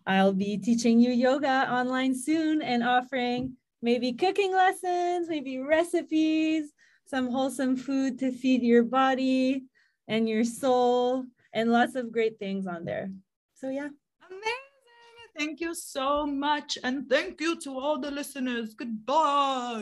I'll 0.05 0.33
be 0.33 0.57
teaching 0.57 0.99
you 0.99 1.11
yoga 1.11 1.71
online 1.71 2.13
soon 2.13 2.61
and 2.61 2.83
offering 2.83 3.55
maybe 3.81 4.11
cooking 4.13 4.51
lessons, 4.51 5.29
maybe 5.29 5.59
recipes, 5.59 6.73
some 7.05 7.31
wholesome 7.31 7.77
food 7.77 8.19
to 8.19 8.31
feed 8.31 8.63
your 8.63 8.83
body 8.83 9.63
and 10.07 10.27
your 10.27 10.43
soul, 10.43 11.25
and 11.53 11.71
lots 11.71 11.95
of 11.95 12.11
great 12.11 12.37
things 12.37 12.67
on 12.67 12.83
there. 12.83 13.11
So, 13.55 13.69
yeah. 13.69 13.89
Amazing. 14.27 15.31
Thank 15.37 15.61
you 15.61 15.73
so 15.73 16.25
much. 16.25 16.77
And 16.83 17.09
thank 17.09 17.39
you 17.39 17.59
to 17.61 17.79
all 17.79 17.99
the 17.99 18.11
listeners. 18.11 18.73
Goodbye. 18.73 19.79